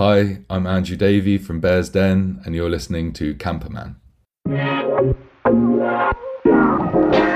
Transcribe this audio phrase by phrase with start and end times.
[0.00, 3.96] Hi, I'm Andrew Davey from Bears Den, and you're listening to Camperman.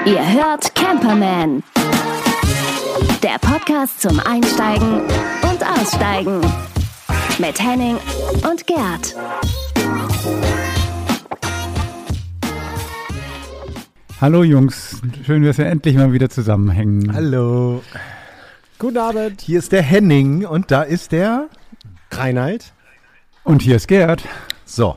[0.07, 1.63] Ihr hört Camperman.
[3.23, 5.03] Der Podcast zum Einsteigen
[5.43, 6.41] und Aussteigen.
[7.39, 7.99] Mit Henning
[8.51, 9.15] und Gerd.
[14.23, 17.13] Hallo Jungs, schön, dass wir endlich mal wieder zusammenhängen.
[17.15, 17.83] Hallo.
[18.79, 19.43] Guten Abend.
[19.43, 21.51] Hier ist der Henning und da ist der
[22.19, 22.73] Reinhard.
[23.45, 24.25] Und hier ist Gerd.
[24.65, 24.97] So.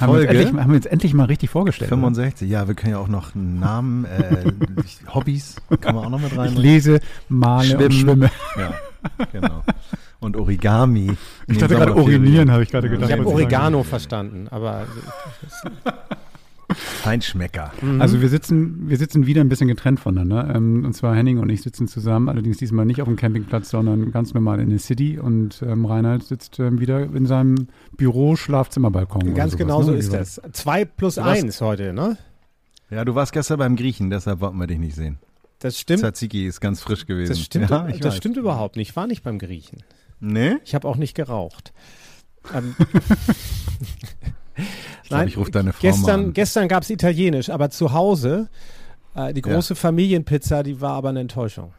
[0.00, 1.90] Haben wir, endlich, haben wir uns endlich mal richtig vorgestellt.
[1.90, 2.00] oder?
[2.00, 2.48] 65.
[2.48, 4.44] Ja, wir können ja auch noch einen Namen, äh,
[5.14, 6.52] Hobbys, kann man auch noch mit rein.
[6.52, 8.30] Ich lese, male und schwimme.
[8.56, 8.74] Ja,
[9.32, 9.64] genau.
[10.20, 11.16] Und Origami.
[11.48, 13.10] Ich dachte gerade urinieren, habe ich gerade gedacht.
[13.10, 13.26] Ich habe.
[13.26, 14.86] Oregano verstanden, aber
[16.74, 17.72] Feinschmecker.
[17.98, 20.54] Also wir sitzen, wir sitzen wieder ein bisschen getrennt voneinander.
[20.54, 24.12] Ähm, und zwar Henning und ich sitzen zusammen, allerdings diesmal nicht auf dem Campingplatz, sondern
[24.12, 25.18] ganz normal in der City.
[25.18, 29.34] Und ähm, Reinhard sitzt ähm, wieder in seinem Büro, Schlafzimmerbalkon.
[29.34, 29.98] ganz sowas, genau so ne?
[29.98, 30.40] ist Wie war das.
[30.52, 32.16] Zwei plus warst- eins heute, ne?
[32.90, 35.18] Ja, du warst gestern beim Griechen, deshalb wollten wir dich nicht sehen.
[35.58, 36.00] Das stimmt.
[36.00, 37.30] Tzatziki ist ganz frisch gewesen.
[37.30, 38.16] Das stimmt, ja, ich das weiß.
[38.18, 38.90] stimmt überhaupt nicht.
[38.90, 39.82] Ich war nicht beim Griechen.
[40.20, 40.56] Nee?
[40.64, 41.72] Ich habe auch nicht geraucht.
[42.54, 42.74] Ähm,
[45.02, 46.32] Ich glaube, ich rufe deine Frau gestern, an.
[46.32, 48.48] gestern gab es Italienisch, aber zu Hause
[49.14, 49.54] äh, die Ja.
[49.54, 51.72] große Familienpizza, die war aber eine Enttäuschung.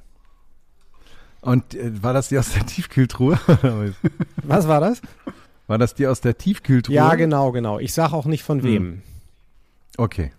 [1.41, 3.39] Und äh, war das die aus der Tiefkühltruhe?
[4.43, 5.01] Was war das?
[5.67, 6.95] war das die aus der Tiefkühltruhe?
[6.95, 7.79] Ja, genau, genau.
[7.79, 9.03] Ich sage auch nicht von wem.
[9.97, 10.31] Okay.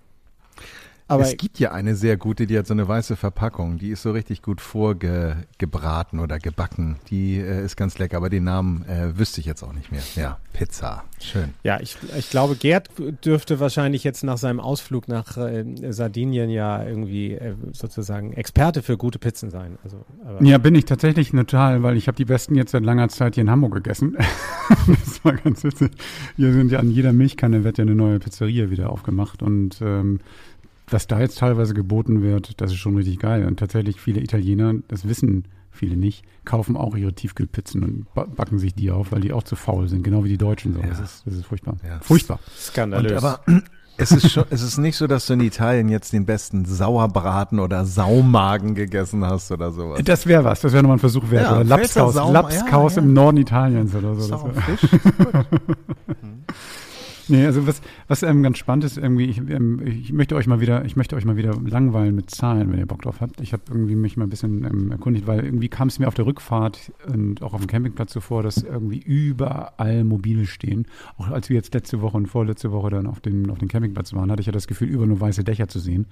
[1.10, 3.78] Aber es gibt ja eine sehr gute, die hat so eine weiße Verpackung.
[3.78, 6.96] Die ist so richtig gut vorgebraten oder gebacken.
[7.08, 10.02] Die äh, ist ganz lecker, aber den Namen äh, wüsste ich jetzt auch nicht mehr.
[10.14, 11.04] Ja, Pizza.
[11.20, 11.54] Schön.
[11.64, 12.90] Ja, ich, ich glaube, Gerd
[13.24, 18.96] dürfte wahrscheinlich jetzt nach seinem Ausflug nach äh, Sardinien ja irgendwie äh, sozusagen Experte für
[18.96, 19.78] gute Pizzen sein.
[19.82, 23.08] Also, aber Ja, bin ich tatsächlich total, weil ich habe die besten jetzt seit langer
[23.08, 24.16] Zeit hier in Hamburg gegessen.
[24.86, 25.90] das war ganz witzig.
[26.36, 30.20] Hier sind ja an jeder Milchkanne wird ja eine neue Pizzeria wieder aufgemacht und ähm,
[30.90, 33.44] was da jetzt teilweise geboten wird, das ist schon richtig geil.
[33.46, 38.58] Und tatsächlich viele Italiener, das wissen viele nicht, kaufen auch ihre Tiefkühlpizzen und ba- backen
[38.58, 40.80] sich die auf, weil die auch zu faul sind, genau wie die Deutschen so.
[40.80, 40.88] Ja.
[40.88, 41.76] Das, ist, das ist furchtbar.
[41.86, 42.00] Ja.
[42.00, 42.40] Furchtbar.
[42.58, 43.12] skandalös.
[43.12, 43.40] Und, aber
[43.96, 47.60] es ist, schon, es ist nicht so, dass du in Italien jetzt den besten Sauerbraten
[47.60, 50.00] oder Saumagen gegessen hast oder sowas.
[50.04, 51.44] Das wäre was, das wäre nochmal ein Versuch wert.
[51.44, 53.06] Ja, oder Lapskaus, Saum- Lapskaus ja, ja.
[53.06, 54.22] im Norden Italiens oder so.
[54.22, 54.82] Sauerfisch.
[54.82, 55.46] ist gut.
[57.30, 60.60] Nee, also was, was ähm, ganz spannend ist, irgendwie, ich, ähm, ich möchte euch mal
[60.60, 63.40] wieder, ich möchte euch mal wieder langweilen mit Zahlen, wenn ihr Bock drauf habt.
[63.40, 66.14] Ich habe irgendwie mich mal ein bisschen ähm, erkundigt, weil irgendwie kam es mir auf
[66.14, 70.86] der Rückfahrt und auch auf dem Campingplatz so vor, dass irgendwie überall Mobile stehen.
[71.18, 74.12] Auch als wir jetzt letzte Woche und vorletzte Woche dann auf dem, auf dem Campingplatz
[74.12, 76.06] waren, hatte ich ja das Gefühl, überall nur weiße Dächer zu sehen.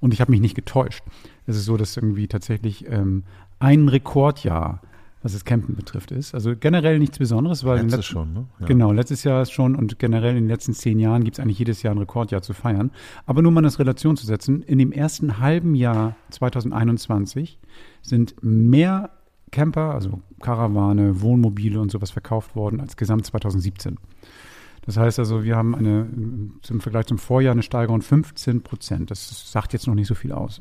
[0.00, 1.04] Und ich habe mich nicht getäuscht.
[1.46, 3.24] Es ist so, dass irgendwie tatsächlich ähm,
[3.58, 4.80] ein Rekordjahr,
[5.24, 6.34] was das Campen betrifft, ist.
[6.34, 8.46] Also generell nichts Besonderes, weil in Letztes schon, ne?
[8.60, 8.66] Ja.
[8.66, 11.58] Genau, letztes Jahr ist schon und generell in den letzten zehn Jahren gibt es eigentlich
[11.58, 12.90] jedes Jahr ein Rekordjahr zu feiern.
[13.24, 17.58] Aber nur mal das Relation zu setzen, in dem ersten halben Jahr 2021
[18.02, 19.10] sind mehr
[19.50, 23.96] Camper, also Karawane, Wohnmobile und sowas verkauft worden als gesamt 2017.
[24.84, 26.06] Das heißt also, wir haben eine,
[26.60, 29.10] zum Vergleich zum Vorjahr eine Steigerung von 15 Prozent.
[29.10, 30.60] Das sagt jetzt noch nicht so viel aus.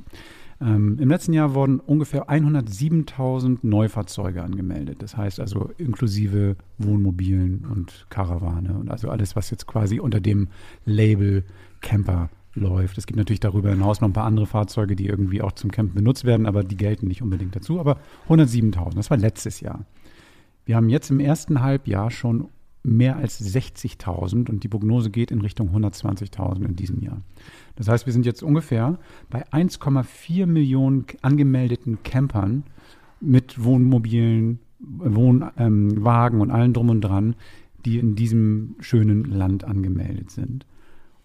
[0.61, 5.01] Ähm, Im letzten Jahr wurden ungefähr 107.000 Neufahrzeuge angemeldet.
[5.01, 10.49] Das heißt also inklusive Wohnmobilen und Karawane und also alles, was jetzt quasi unter dem
[10.85, 11.43] Label
[11.81, 12.97] Camper läuft.
[12.97, 15.95] Es gibt natürlich darüber hinaus noch ein paar andere Fahrzeuge, die irgendwie auch zum Campen
[15.95, 17.79] benutzt werden, aber die gelten nicht unbedingt dazu.
[17.79, 17.97] Aber
[18.29, 19.85] 107.000, das war letztes Jahr.
[20.65, 22.49] Wir haben jetzt im ersten Halbjahr schon
[22.83, 27.21] mehr als 60.000 und die Prognose geht in Richtung 120.000 in diesem Jahr.
[27.75, 28.99] Das heißt, wir sind jetzt ungefähr
[29.29, 32.63] bei 1,4 Millionen angemeldeten Campern
[33.21, 37.35] mit Wohnmobilen, Wohnwagen ähm, und allem drum und dran,
[37.85, 40.65] die in diesem schönen Land angemeldet sind.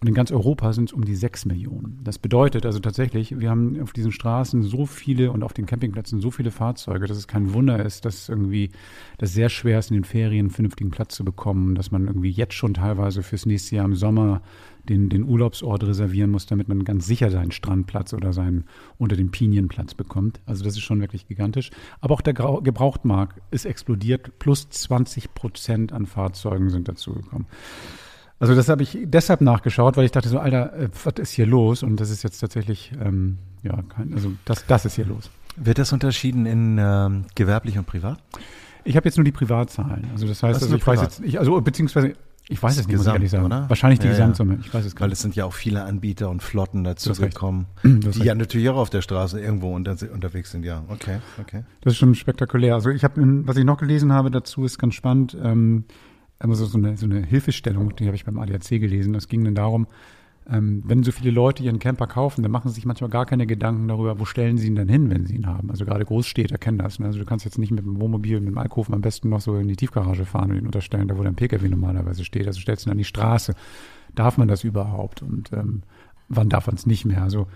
[0.01, 1.99] Und in ganz Europa sind es um die 6 Millionen.
[2.05, 6.21] Das bedeutet also tatsächlich, wir haben auf diesen Straßen so viele und auf den Campingplätzen
[6.21, 8.71] so viele Fahrzeuge, dass es kein Wunder ist, dass irgendwie
[9.19, 12.31] das sehr schwer ist, in den Ferien einen vernünftigen Platz zu bekommen, dass man irgendwie
[12.31, 14.41] jetzt schon teilweise fürs nächste Jahr im Sommer
[14.89, 18.67] den, den Urlaubsort reservieren muss, damit man ganz sicher seinen Strandplatz oder seinen
[18.99, 20.41] unter dem Pinienplatz bekommt.
[20.47, 21.71] Also das ist schon wirklich gigantisch.
[22.01, 24.39] Aber auch der Gebrauchtmarkt ist explodiert.
[24.39, 27.49] Plus 20 Prozent an Fahrzeugen sind dazugekommen.
[28.41, 31.47] Also das habe ich deshalb nachgeschaut, weil ich dachte so, Alter, äh, was ist hier
[31.47, 31.83] los?
[31.83, 35.29] Und das ist jetzt tatsächlich, ähm, ja, kein, also das, das ist hier los.
[35.57, 38.19] Wird das unterschieden in ähm, gewerblich und privat?
[38.85, 40.07] Ich habe jetzt nur die Privatzahlen.
[40.13, 41.19] Also das heißt, also ich weiß privat?
[41.19, 42.15] jetzt, ich, also beziehungsweise
[42.49, 43.45] Ich weiß es nicht, muss ich Gesamt, sagen.
[43.47, 43.69] oder?
[43.69, 44.19] Wahrscheinlich die Ja, ja.
[44.19, 44.59] Gesamtsumme.
[44.61, 45.17] Ich weiß es gar Weil nicht.
[45.17, 48.23] es sind ja auch viele Anbieter und Flotten Du hast die recht.
[48.25, 50.65] ja natürlich auch auf der Straße irgendwo unter, unterwegs sind.
[50.65, 51.65] Ja, okay, okay.
[51.81, 52.75] Das ist schon spektakulär.
[52.75, 55.37] Also ich habe, was ich noch gelesen habe dazu, ist ganz spannend.
[55.43, 55.85] Ähm,
[56.39, 59.13] also so eine, so eine Hilfestellung, die habe ich beim ADAC gelesen.
[59.13, 59.87] Das ging dann darum,
[60.51, 63.47] ähm, wenn so viele Leute ihren Camper kaufen, dann machen sie sich manchmal gar keine
[63.47, 65.71] Gedanken darüber, wo stellen sie ihn dann hin, wenn sie ihn haben.
[65.71, 66.99] Also gerade Großstädter kennen das.
[66.99, 67.07] Ne?
[67.07, 69.57] Also du kannst jetzt nicht mit dem Wohnmobil, mit dem Alkoven am besten noch so
[69.57, 72.47] in die Tiefgarage fahren und ihn unterstellen, da wo dein Pkw normalerweise steht.
[72.47, 73.55] Also stellst du ihn an die Straße.
[74.15, 75.23] Darf man das überhaupt?
[75.23, 75.83] Und ähm,
[76.29, 77.23] wann darf man es nicht mehr?
[77.23, 77.47] Also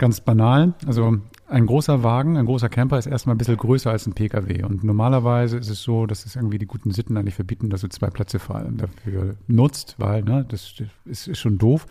[0.00, 0.72] Ganz banal.
[0.86, 4.62] Also ein großer Wagen, ein großer Camper ist erstmal ein bisschen größer als ein Pkw.
[4.62, 7.88] Und normalerweise ist es so, dass es irgendwie die guten Sitten eigentlich verbieten, dass du
[7.90, 10.72] zwei Plätze vor allem dafür nutzt, weil ne, das
[11.04, 11.86] ist, ist schon doof.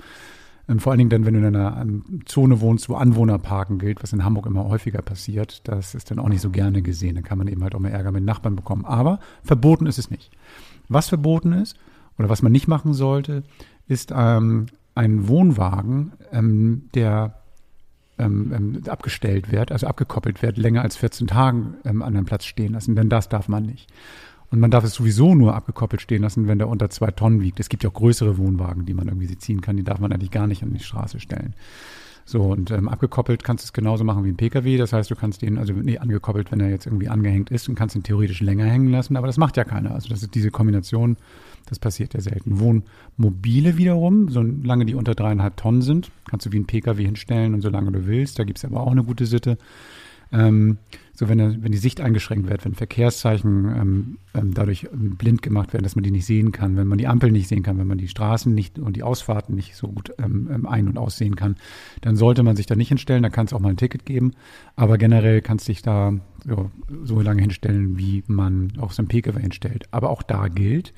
[0.68, 1.86] Ähm, vor allen Dingen dann, wenn du in einer
[2.26, 6.18] Zone wohnst, wo Anwohner parken gilt, was in Hamburg immer häufiger passiert, das ist dann
[6.18, 7.14] auch nicht so gerne gesehen.
[7.14, 8.86] Dann kann man eben halt auch mehr Ärger mit Nachbarn bekommen.
[8.86, 10.32] Aber verboten ist es nicht.
[10.88, 11.78] Was verboten ist
[12.18, 13.44] oder was man nicht machen sollte,
[13.88, 14.66] ist ähm,
[14.96, 17.36] ein Wohnwagen, ähm, der
[18.20, 22.46] ähm, ähm, abgestellt wird, also abgekoppelt wird, länger als 14 Tagen ähm, an einem Platz
[22.46, 23.90] stehen lassen, denn das darf man nicht.
[24.52, 27.60] Und man darf es sowieso nur abgekoppelt stehen lassen, wenn der unter zwei Tonnen wiegt.
[27.60, 30.32] Es gibt ja auch größere Wohnwagen, die man irgendwie ziehen kann, die darf man eigentlich
[30.32, 31.54] gar nicht an die Straße stellen.
[32.26, 34.78] So, und ähm, abgekoppelt kannst du es genauso machen wie ein Pkw.
[34.78, 37.76] Das heißt, du kannst den, also nee, angekoppelt, wenn er jetzt irgendwie angehängt ist und
[37.76, 39.96] kannst ihn theoretisch länger hängen lassen, aber das macht ja keiner.
[39.96, 41.18] Also das ist diese Kombination,
[41.70, 42.60] das passiert ja selten.
[42.60, 47.62] Wohnmobile wiederum, solange die unter dreieinhalb Tonnen sind, kannst du wie ein Pkw hinstellen und
[47.62, 48.40] solange du willst.
[48.40, 49.58] Da gibt's aber auch eine gute Sitte.
[50.32, 50.78] Ähm,
[51.14, 55.74] so wenn, wenn die Sicht eingeschränkt wird, wenn Verkehrszeichen ähm, ähm, dadurch ähm, blind gemacht
[55.74, 57.88] werden, dass man die nicht sehen kann, wenn man die Ampel nicht sehen kann, wenn
[57.88, 61.36] man die Straßen nicht und die Ausfahrten nicht so gut ähm, ähm, ein- und aussehen
[61.36, 61.56] kann,
[62.02, 63.24] dann sollte man sich da nicht hinstellen.
[63.24, 64.32] Da kann es auch mal ein Ticket geben.
[64.76, 66.14] Aber generell kannst du dich da
[66.46, 66.72] so,
[67.04, 69.86] so lange hinstellen, wie man auch so ein Pkw hinstellt.
[69.92, 70.94] Aber auch da gilt,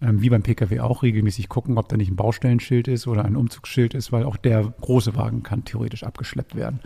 [0.00, 3.36] ähm, wie beim Pkw auch regelmäßig gucken, ob da nicht ein Baustellenschild ist oder ein
[3.36, 6.80] Umzugsschild ist, weil auch der große Wagen kann theoretisch abgeschleppt werden.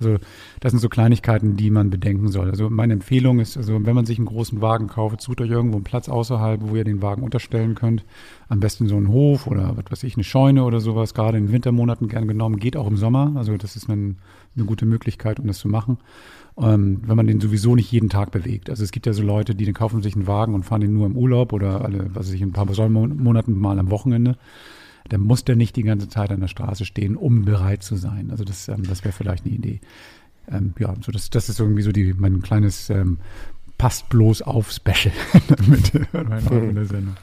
[0.00, 0.18] Also
[0.60, 2.50] das sind so Kleinigkeiten, die man bedenken soll.
[2.50, 5.76] Also meine Empfehlung ist, also wenn man sich einen großen Wagen kauft, sucht euch irgendwo
[5.76, 8.04] einen Platz außerhalb, wo ihr den Wagen unterstellen könnt.
[8.48, 11.14] Am besten so einen Hof oder was weiß ich, eine Scheune oder sowas.
[11.14, 12.56] Gerade in Wintermonaten gern genommen.
[12.56, 13.32] Geht auch im Sommer.
[13.36, 14.18] Also das ist ein,
[14.56, 15.98] eine gute Möglichkeit, um das zu machen.
[16.56, 18.70] Ähm, wenn man den sowieso nicht jeden Tag bewegt.
[18.70, 20.92] Also es gibt ja so Leute, die den kaufen sich einen Wagen und fahren den
[20.92, 24.36] nur im Urlaub oder alle, was weiß ich, ein paar Monaten mal am Wochenende.
[25.08, 28.30] Dann muss der nicht die ganze Zeit an der Straße stehen, um bereit zu sein.
[28.30, 29.80] Also das, ähm, das wäre vielleicht eine Idee.
[30.48, 33.18] Ähm, ja, so das, das ist irgendwie so die, mein kleines ähm,
[33.76, 35.14] passt bloß auf Special
[35.66, 35.92] mit
[36.52, 37.16] in der Sendung.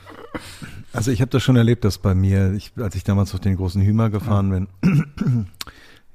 [0.93, 3.55] Also ich habe das schon erlebt, dass bei mir, ich, als ich damals auf den
[3.55, 5.45] großen Hümer gefahren bin, äh,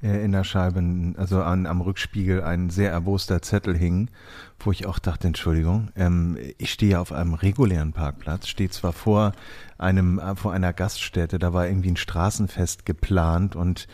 [0.06, 0.82] in der Scheibe,
[1.16, 4.10] also an, am Rückspiegel ein sehr erboster Zettel hing,
[4.58, 9.32] wo ich auch dachte, Entschuldigung, ähm, ich stehe auf einem regulären Parkplatz, stehe zwar vor
[9.78, 13.88] einem, äh, vor einer Gaststätte, da war irgendwie ein Straßenfest geplant und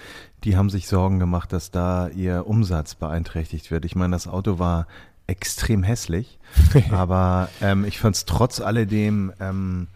[0.44, 3.84] die haben sich Sorgen gemacht, dass da ihr Umsatz beeinträchtigt wird.
[3.84, 4.86] Ich meine, das Auto war
[5.26, 6.38] extrem hässlich,
[6.90, 9.88] aber ähm, ich fand es trotz alledem ähm,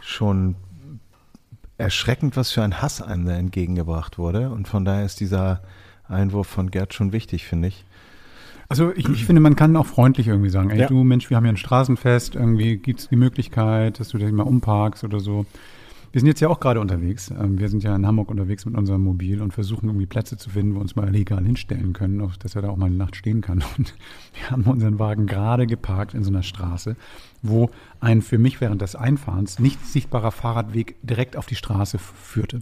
[0.00, 0.56] schon
[1.82, 4.50] erschreckend, was für ein Hass einem da entgegengebracht wurde.
[4.50, 5.60] Und von daher ist dieser
[6.08, 7.84] Einwurf von Gerd schon wichtig, finde ich.
[8.68, 10.86] Also ich, ich finde, man kann auch freundlich irgendwie sagen, ey Ja.
[10.86, 14.32] du Mensch, wir haben hier ein Straßenfest, irgendwie gibt es die Möglichkeit, dass du dich
[14.32, 15.44] mal umparkst oder so.
[16.12, 17.30] Wir sind jetzt ja auch gerade unterwegs.
[17.30, 20.50] Ähm, Wir sind ja in Hamburg unterwegs mit unserem Mobil und versuchen irgendwie Plätze zu
[20.50, 23.16] finden, wo wir uns mal legal hinstellen können, dass er da auch mal eine Nacht
[23.16, 23.64] stehen kann.
[23.78, 23.94] Und
[24.34, 26.96] wir haben unseren Wagen gerade geparkt in so einer Straße,
[27.40, 27.70] wo
[28.00, 32.60] ein für mich während des Einfahrens nicht sichtbarer Fahrradweg direkt auf die Straße führte.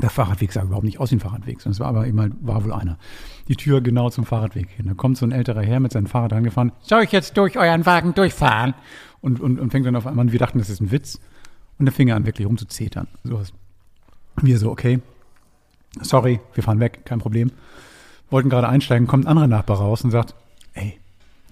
[0.00, 2.64] Der Fahrradweg sah überhaupt nicht aus wie ein Fahrradweg, sondern es war aber immer, war
[2.64, 2.98] wohl einer.
[3.48, 4.86] Die Tür genau zum Fahrradweg hin.
[4.86, 6.72] Da kommt so ein älterer Herr mit seinem Fahrrad angefahren.
[6.80, 8.74] Soll ich jetzt durch euren Wagen durchfahren?
[9.20, 11.20] Und, und, und fängt dann auf einmal an, wir dachten, das ist ein Witz.
[11.82, 13.08] Und dann fing er an, wirklich rumzuzetern.
[13.24, 13.52] Sowas.
[14.40, 15.00] Wir so, okay,
[16.00, 17.50] sorry, wir fahren weg, kein Problem.
[18.30, 20.36] Wollten gerade einsteigen, kommt ein anderer Nachbar raus und sagt,
[20.74, 21.00] ey,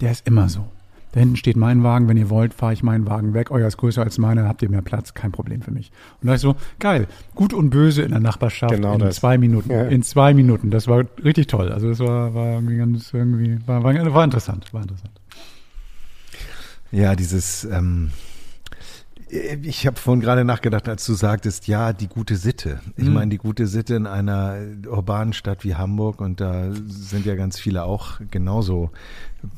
[0.00, 0.68] der ist immer so.
[1.10, 3.50] Da hinten steht mein Wagen, wenn ihr wollt, fahre ich meinen Wagen weg.
[3.50, 5.90] Euer ist größer als meiner, habt ihr mehr Platz, kein Problem für mich.
[6.22, 9.16] Und da ist so, geil, gut und böse in der Nachbarschaft Genau in das.
[9.16, 9.68] zwei Minuten.
[9.68, 9.82] Ja.
[9.88, 10.70] In zwei Minuten.
[10.70, 11.72] Das war richtig toll.
[11.72, 15.10] Also das war, war irgendwie ganz irgendwie, war, war, war interessant, war interessant.
[16.92, 18.12] Ja, dieses, ähm,
[19.32, 22.80] ich habe vorhin gerade nachgedacht, als du sagtest, ja, die gute Sitte.
[22.96, 23.14] Ich Mhm.
[23.14, 24.56] meine, die gute Sitte in einer
[24.88, 28.90] urbanen Stadt wie Hamburg und da sind ja ganz viele auch genauso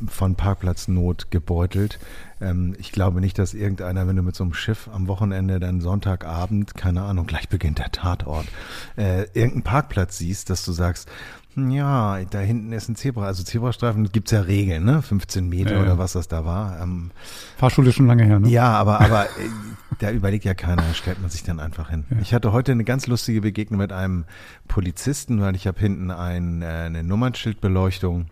[0.08, 1.98] von Parkplatznot gebeutelt.
[2.40, 5.80] Ähm, ich glaube nicht, dass irgendeiner, wenn du mit so einem Schiff am Wochenende dann
[5.80, 8.46] Sonntagabend, keine Ahnung, gleich beginnt der Tatort,
[8.96, 11.08] äh, irgendeinen Parkplatz siehst, dass du sagst,
[11.56, 13.26] ja, da hinten ist ein Zebra.
[13.26, 15.02] Also Zebrastreifen gibt's ja Regeln, ne?
[15.02, 15.82] 15 Meter Ja, ja.
[15.82, 16.80] oder was das da war.
[16.80, 17.10] Ähm,
[17.56, 18.48] Fahrschule ist schon lange her, ne?
[18.48, 19.28] ja, aber, aber äh,
[19.98, 22.04] da überlegt ja keiner, stellt man sich dann einfach hin.
[22.20, 24.24] Ich hatte heute eine ganz lustige Begegnung mit einem
[24.68, 28.26] Polizisten, weil ich habe hinten ein, äh, eine Nummernschildbeleuchtung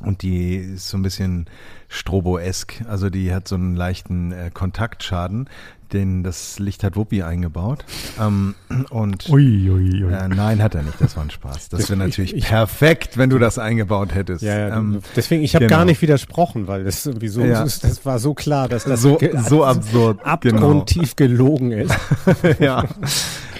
[0.00, 1.46] und die ist so ein bisschen
[1.88, 5.48] stroboesk, also die hat so einen leichten äh, Kontaktschaden,
[5.92, 7.84] denn das Licht hat Wuppi eingebaut.
[8.20, 8.54] Ähm,
[8.90, 10.12] und Ui, ui, ui.
[10.12, 11.68] äh, nein, hat er nicht, das war ein Spaß.
[11.70, 14.42] Das wäre Ich- natürlich ich- perfekt, wenn du das eingebaut hättest.
[14.42, 15.78] Ja, ja, Ähm, deswegen, ich habe genau.
[15.78, 17.62] gar nicht widersprochen, weil das irgendwie so, Ja.
[17.62, 19.18] das, das war so klar, dass das so,
[19.48, 20.18] so absurd.
[20.40, 20.56] genau.
[20.58, 21.94] abgrundtief gelogen ist.
[22.58, 22.84] ja.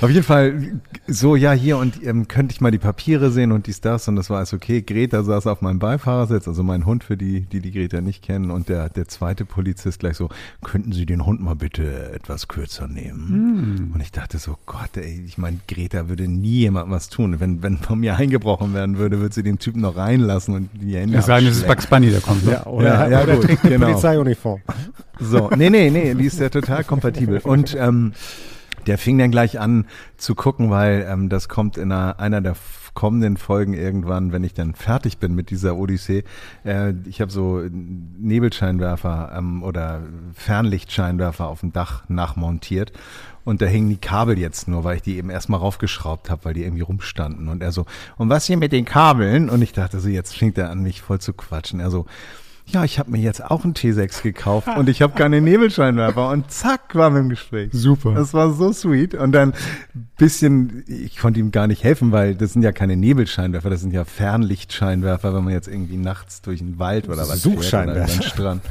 [0.01, 3.67] Auf jeden Fall so, ja, hier und ähm, könnte ich mal die Papiere sehen und
[3.67, 4.81] dies, das und das war alles okay.
[4.81, 8.51] Greta saß auf meinem Beifahrersitz, also mein Hund für die, die die Greta nicht kennen
[8.51, 10.31] und der, der zweite Polizist gleich so,
[10.63, 13.91] könnten Sie den Hund mal bitte etwas kürzer nehmen?
[13.95, 17.39] Und ich dachte so, Gott, ey, ich meine, Greta würde nie jemandem was tun.
[17.39, 20.97] Wenn, wenn von mir eingebrochen werden würde, würde sie den Typen noch reinlassen und die
[20.97, 21.67] Hände Es sei denn, es ist.
[21.67, 22.47] Bugs Bunny, der kommt.
[22.47, 22.53] Ne?
[22.53, 23.87] Ja, oder, Ja, ja, oder gut, trägt genau.
[23.87, 24.61] Polizeiuniform.
[25.19, 27.41] So, nee, nee, nee, die ist ja total kompatibel.
[27.45, 28.13] Und ähm,
[28.87, 32.57] der fing dann gleich an zu gucken, weil ähm, das kommt in einer, einer der
[32.95, 36.25] kommenden Folgen irgendwann, wenn ich dann fertig bin mit dieser Odyssee.
[36.65, 40.03] Äh, ich habe so Nebelscheinwerfer ähm, oder
[40.35, 42.93] Fernlichtscheinwerfer auf dem Dach nachmontiert.
[43.45, 46.55] Und da hängen die Kabel jetzt nur, weil ich die eben erstmal raufgeschraubt habe, weil
[46.55, 47.49] die irgendwie rumstanden.
[47.49, 47.87] Und er so,
[48.19, 49.49] und was hier mit den Kabeln?
[49.49, 51.81] Und ich dachte so, jetzt fängt er an, mich voll zu quatschen.
[51.81, 52.07] Er so,
[52.73, 56.51] ja, ich habe mir jetzt auch einen T6 gekauft und ich habe keine Nebelscheinwerfer und
[56.51, 57.71] zack, waren wir im Gespräch.
[57.73, 58.15] Super.
[58.15, 59.53] Das war so sweet und dann
[60.17, 63.93] bisschen, ich konnte ihm gar nicht helfen, weil das sind ja keine Nebelscheinwerfer, das sind
[63.93, 68.13] ja Fernlichtscheinwerfer, wenn man jetzt irgendwie nachts durch den Wald oder was fährt Suchscheinwerfer.
[68.13, 68.63] den Strand.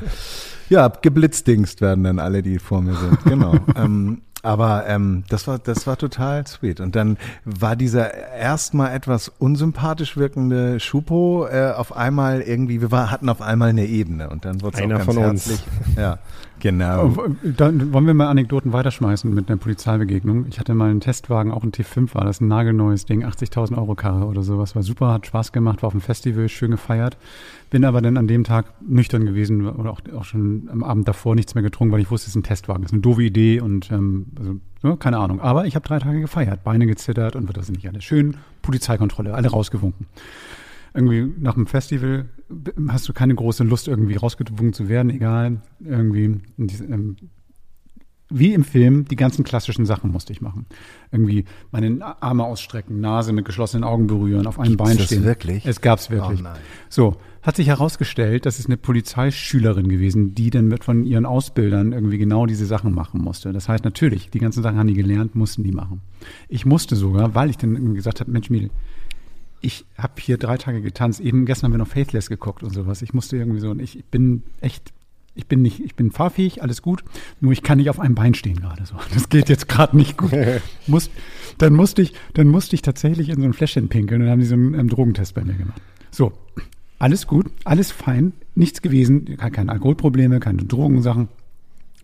[0.70, 3.24] Ja, geblitzdingst werden dann alle, die vor mir sind.
[3.24, 3.56] Genau.
[3.76, 6.80] ähm, aber ähm, das war das war total sweet.
[6.80, 13.12] Und dann war dieser erstmal etwas unsympathisch wirkende Schupo äh, auf einmal irgendwie, wir war,
[13.12, 15.50] hatten auf einmal eine Ebene und dann wurde es auch ganz von uns.
[15.50, 15.68] herzlich.
[15.98, 16.20] Ja,
[16.60, 17.14] genau.
[17.18, 20.46] Oh, Dann wollen wir mal Anekdoten weiterschmeißen mit einer Polizeibegegnung.
[20.50, 23.96] Ich hatte mal einen Testwagen, auch ein T5 war das, ein nagelneues Ding, 80.000 Euro
[23.96, 24.76] Karre oder sowas.
[24.76, 27.18] War super, hat Spaß gemacht, war auf dem Festival, schön gefeiert.
[27.70, 31.36] Bin aber dann an dem Tag nüchtern gewesen oder auch, auch schon am Abend davor
[31.36, 32.82] nichts mehr getrunken, weil ich wusste, es ist ein Testwagen.
[32.84, 35.42] Das ist eine doofe Idee und ähm, also, ja, keine Ahnung.
[35.42, 38.04] Aber ich habe drei Tage gefeiert, Beine gezittert und wird das nicht alles.
[38.04, 40.08] Schön Polizeikontrolle, alle rausgewunken
[41.00, 42.30] irgendwie nach dem Festival
[42.90, 45.62] hast du keine große Lust, irgendwie rausgewunken zu werden, egal.
[45.80, 47.16] Irgendwie, ähm,
[48.32, 50.68] wie im Film, die ganzen klassischen Sachen musste ich machen.
[51.12, 55.24] Irgendwie meine Arme ausstrecken, Nase mit geschlossenen Augen berühren, auf einem Gibt's Bein das stehen.
[55.24, 55.66] wirklich?
[55.66, 56.44] Es gab's wirklich.
[56.44, 56.48] Oh.
[56.90, 61.92] So, hat sich herausgestellt, das ist eine Polizeischülerin gewesen, die dann mit von ihren Ausbildern
[61.92, 63.52] irgendwie genau diese Sachen machen musste.
[63.52, 66.02] Das heißt natürlich, die ganzen Sachen haben die gelernt, mussten die machen.
[66.50, 68.70] Ich musste sogar, weil ich dann gesagt habe, Mensch, Mädel,
[69.62, 71.20] ich habe hier drei Tage getanzt.
[71.20, 73.02] Eben gestern haben wir noch Faithless geguckt und sowas.
[73.02, 74.94] Ich musste irgendwie so und ich bin echt,
[75.36, 77.04] ich bin nicht, ich bin fahrfähig, alles gut.
[77.40, 78.96] Nur ich kann nicht auf einem Bein stehen gerade so.
[79.14, 80.32] Das geht jetzt gerade nicht gut.
[80.88, 81.10] Muss,
[81.58, 84.42] dann musste ich, dann musste ich tatsächlich in so ein Fläschchen pinkeln und dann haben
[84.42, 85.82] die so einen ähm, Drogentest bei mir gemacht.
[86.12, 86.34] So,
[87.00, 91.30] alles gut, alles fein, nichts gewesen, keine Alkoholprobleme, keine Drogensachen.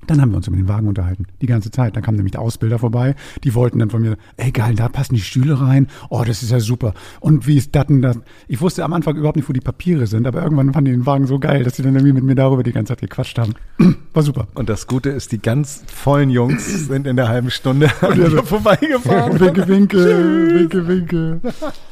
[0.07, 1.95] Dann haben wir uns über den Wagen unterhalten, die ganze Zeit.
[1.95, 5.15] Dann kam nämlich der Ausbilder vorbei, die wollten dann von mir, ey geil, da passen
[5.15, 6.93] die Stühle rein, oh, das ist ja super.
[7.19, 8.17] Und wie ist das denn das?
[8.47, 11.05] Ich wusste am Anfang überhaupt nicht, wo die Papiere sind, aber irgendwann fanden die den
[11.05, 13.53] Wagen so geil, dass sie dann irgendwie mit mir darüber die ganze Zeit gequatscht haben.
[14.13, 14.47] War super.
[14.53, 19.39] Und das Gute ist, die ganz vollen Jungs sind in der halben Stunde mir vorbeigefahren.
[19.39, 19.97] winke, winke,
[20.53, 21.39] winke, winke.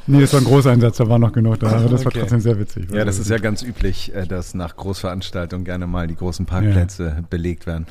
[0.08, 2.20] Nee, das war ein Großeinsatz, da war noch genug da, aber das war Okay.
[2.20, 2.91] trotzdem sehr witzig.
[2.93, 7.24] Ja, das ist ja ganz üblich, äh, dass nach Großveranstaltungen gerne mal die großen Parkplätze
[7.29, 7.88] belegt werden.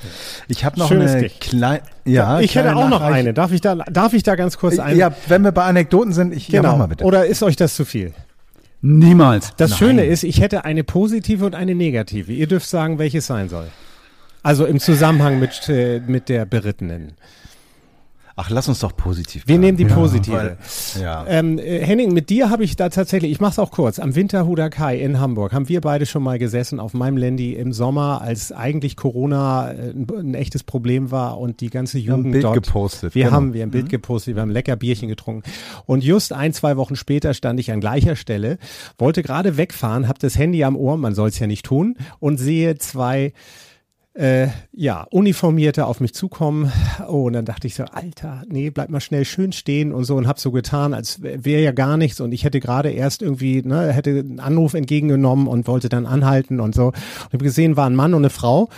[0.48, 3.34] Ich habe noch Schönes eine kleine, ja, ich hätte kleine auch noch Nachreich- eine.
[3.34, 4.96] Darf ich da, darf ich da ganz kurz ein?
[4.96, 6.72] Ja, wenn wir bei Anekdoten sind, ich ja, genau.
[6.72, 7.04] mach mal bitte.
[7.04, 8.12] Oder ist euch das zu viel?
[8.80, 9.52] Niemals.
[9.56, 9.78] Das Nein.
[9.78, 12.32] Schöne ist, ich hätte eine positive und eine negative.
[12.32, 13.68] Ihr dürft sagen, welches sein soll.
[14.42, 17.12] Also im Zusammenhang mit, äh, mit der Berittenen.
[18.34, 19.42] Ach, lass uns doch positiv.
[19.42, 19.60] Wir bleiben.
[19.60, 20.36] nehmen die Ja, positive.
[20.36, 20.56] weil-
[21.02, 21.24] ja.
[21.28, 24.14] Ähm, äh, Henning, mit dir habe ich da tatsächlich, ich mache es auch kurz, am
[24.14, 28.22] Winterhuder Kai in Hamburg haben wir beide schon mal gesessen auf meinem Landy im Sommer,
[28.22, 32.24] als eigentlich Corona äh, ein, ein echtes Problem war und die ganze Wir haben ein
[32.24, 32.54] Jugend Bild dort.
[32.64, 33.14] gepostet.
[33.14, 33.36] Wir genau.
[33.36, 35.42] haben, wir haben ein Bild gepostet, wir haben lecker Bierchen getrunken.
[35.86, 38.58] Und just ein, zwei Wochen später stand ich an gleicher Stelle,
[38.98, 42.38] wollte gerade wegfahren, habe das Handy am Ohr, man soll es ja nicht tun, und
[42.38, 43.32] sehe zwei
[44.14, 46.70] äh, ja, Uniformierte auf mich zukommen.
[47.08, 50.16] Oh, und dann dachte ich so, Alter, nee, bleib mal schnell schön stehen und so
[50.16, 53.62] und hab so getan, als wäre ja gar nichts und ich hätte gerade erst irgendwie,
[53.62, 56.88] ne, hätte einen Anruf entgegengenommen und wollte dann anhalten und so.
[56.88, 58.68] Und habe gesehen, war ein Mann und eine Frau.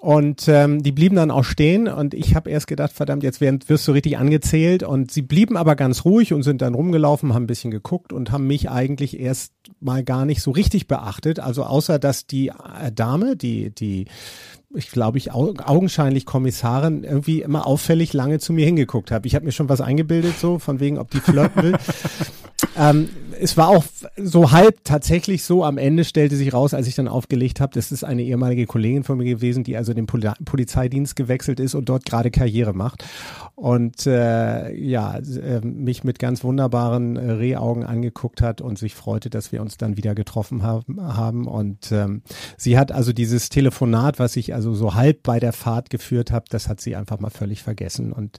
[0.00, 3.58] Und ähm, die blieben dann auch stehen und ich habe erst gedacht, verdammt, jetzt werden,
[3.66, 4.84] wirst du richtig angezählt.
[4.84, 8.30] Und sie blieben aber ganz ruhig und sind dann rumgelaufen, haben ein bisschen geguckt und
[8.30, 11.40] haben mich eigentlich erst mal gar nicht so richtig beachtet.
[11.40, 14.06] Also außer dass die äh, Dame, die, die
[14.74, 19.26] ich glaube ich, au augenscheinlich Kommissarin irgendwie immer auffällig lange zu mir hingeguckt habe.
[19.26, 21.78] Ich habe mir schon was eingebildet, so von wegen, ob die flirten will.
[22.76, 23.08] ähm,
[23.40, 23.84] es war auch
[24.16, 25.64] so halb tatsächlich so.
[25.64, 29.04] Am Ende stellte sich raus, als ich dann aufgelegt habe, das ist eine ehemalige Kollegin
[29.04, 33.04] von mir gewesen, die also den Poli Polizeidienst gewechselt ist und dort gerade Karriere macht.
[33.54, 39.30] Und äh, ja, äh, mich mit ganz wunderbaren äh, Rehaugen angeguckt hat und sich freute,
[39.30, 41.00] dass wir uns dann wieder getroffen haben.
[41.00, 41.46] haben.
[41.46, 42.22] Und ähm,
[42.56, 46.46] sie hat also dieses Telefonat, was ich also so halb bei der Fahrt geführt habe,
[46.50, 48.12] das hat sie einfach mal völlig vergessen.
[48.12, 48.38] Und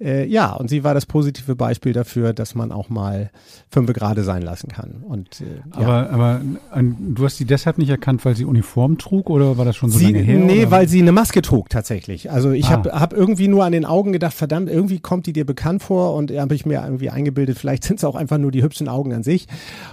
[0.00, 3.30] äh, ja, und sie war das positive Beispiel dafür, dass man auch mal
[3.68, 5.02] fünf gerade sein lassen kann.
[5.06, 6.08] Und, äh, aber, ja.
[6.08, 6.40] aber
[6.70, 9.90] ein, du hast sie deshalb nicht erkannt, weil sie Uniform trug oder war das schon
[9.90, 10.38] so sie, lange her?
[10.38, 10.70] Nee, oder?
[10.70, 12.30] weil sie eine Maske trug tatsächlich.
[12.30, 12.70] Also ich ah.
[12.70, 16.14] habe hab irgendwie nur an den Augen gedacht, verdammt, irgendwie kommt die dir bekannt vor
[16.14, 19.12] und habe ich mir irgendwie eingebildet, vielleicht sind es auch einfach nur die hübschen Augen
[19.12, 19.48] an sich.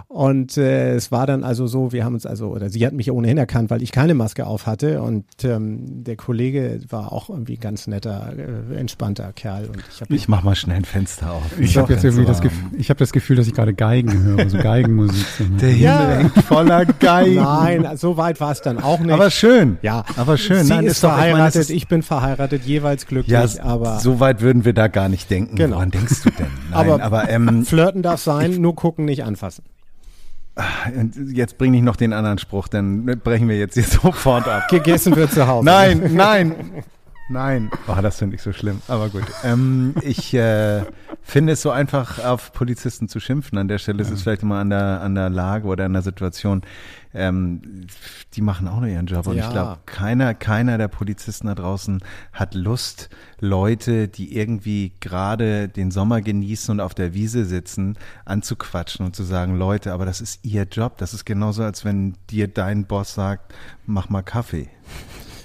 [0.08, 3.12] Und äh, es war dann also so, wir haben uns also, oder sie hat mich
[3.12, 7.54] ohnehin erkannt, weil ich keine Maske auf hatte und ähm, der Kollege war auch irgendwie
[7.54, 9.66] ein ganz netter, äh, entspannter Kerl.
[9.66, 11.60] Und ich, ich mach mal schnell ein Fenster auf.
[11.60, 14.50] Ich habe jetzt irgendwie das Gefühl, ich habe das Gefühl, dass ich gerade Geigen höre,
[14.50, 15.26] so Geigenmusik.
[15.60, 16.10] Der Himmel ja.
[16.10, 17.36] hängt voller Geigen.
[17.36, 19.12] Nein, so weit war es dann auch nicht.
[19.12, 19.78] Aber schön.
[19.82, 20.64] Ja, aber schön.
[20.64, 23.32] Sie Nein, ist, ist verheiratet, doch, ich, meine, ich, bin verheiratet, jeweils glücklich.
[23.32, 25.56] Ja, aber so weit würden wir da gar nicht denken.
[25.56, 25.78] Genau.
[25.78, 26.48] Woran denkst du denn?
[26.72, 29.64] Nein, aber, aber ähm, flirten darf sein, nur gucken, nicht anfassen.
[30.96, 34.68] Und jetzt bringe ich noch den anderen Spruch, dann brechen wir jetzt hier sofort ab.
[34.70, 35.66] Gegessen wird zu Hause.
[35.66, 36.56] Nein, nein,
[37.30, 37.72] nein.
[37.88, 38.82] Oh, das finde ich so schlimm.
[38.88, 39.24] Aber gut.
[39.44, 40.84] Ähm, ich äh,
[41.22, 43.58] finde es so einfach, auf Polizisten zu schimpfen.
[43.58, 46.02] An der Stelle ist es vielleicht immer an der, an der Lage oder an der
[46.02, 46.62] Situation.
[47.14, 47.88] Ähm,
[48.34, 49.26] die machen auch nur ihren Job.
[49.28, 49.46] Und ja.
[49.46, 55.92] ich glaube, keiner, keiner der Polizisten da draußen hat Lust, Leute, die irgendwie gerade den
[55.92, 60.46] Sommer genießen und auf der Wiese sitzen, anzuquatschen und zu sagen, Leute, aber das ist
[60.46, 60.98] ihr Job.
[60.98, 63.54] Das ist genauso, als wenn dir dein Boss sagt,
[63.86, 64.70] mach mal Kaffee.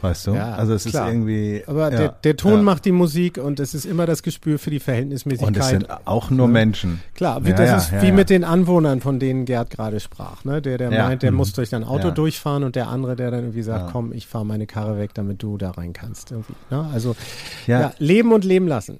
[0.04, 0.34] Weißt du?
[0.34, 1.08] Ja, also es klar.
[1.08, 1.62] ist irgendwie.
[1.66, 2.62] Aber ja, der, der, Ton ja.
[2.62, 5.48] macht die Musik und es ist immer das Gespür für die Verhältnismäßigkeit.
[5.48, 7.00] Und es sind auch nur Menschen.
[7.14, 10.44] Klar, wie, das ist wie mit den Anwohnern, von denen Gerd gerade sprach.
[10.44, 10.60] Ne?
[10.60, 11.38] Der, der meint, der mhm.
[11.38, 14.44] muss durch dein Auto durchfahren und der andere, der dann irgendwie sagt, komm, ich fahre
[14.44, 16.32] meine Karre weg, damit du da rein kannst.
[16.32, 16.86] Irgendwie, ne?
[16.92, 17.16] Also
[17.66, 17.92] ja.
[17.98, 18.98] leben und leben lassen.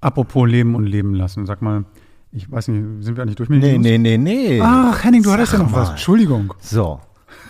[0.00, 1.84] Apropos leben und leben lassen, sag mal,
[2.32, 4.60] ich weiß nicht, sind wir eigentlich durch mit Nee, nee, nee, nee.
[4.62, 5.82] Ach, Henning, du Sag hattest ja noch mal.
[5.82, 5.90] was.
[5.90, 6.54] Entschuldigung.
[6.60, 7.00] So,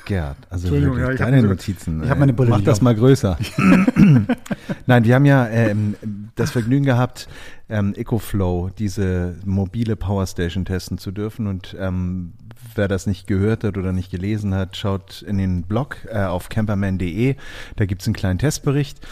[0.08, 2.02] Gerd, also wirklich, ja, deine Notizen.
[2.02, 2.48] Ich habe meine Brille.
[2.48, 3.36] Mach das mal größer.
[4.86, 5.96] Nein, wir haben ja ähm,
[6.34, 7.28] das Vergnügen gehabt,
[7.68, 11.46] ähm, EcoFlow, diese mobile Powerstation testen zu dürfen.
[11.46, 12.32] Und ähm,
[12.74, 16.48] wer das nicht gehört hat oder nicht gelesen hat, schaut in den Blog äh, auf
[16.48, 17.36] camperman.de.
[17.76, 19.06] Da gibt's einen kleinen Testbericht.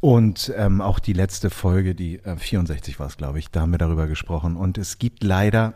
[0.00, 3.70] Und ähm, auch die letzte Folge, die äh, 64 war es, glaube ich, da haben
[3.70, 4.56] wir darüber gesprochen.
[4.56, 5.72] Und es gibt leider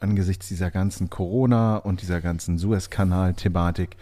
[0.00, 3.96] angesichts dieser ganzen Corona und dieser ganzen Suezkanal-Thematik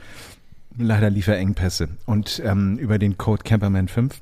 [0.78, 1.88] leider Lieferengpässe.
[2.06, 4.20] Und ähm, über den Code Camperman 5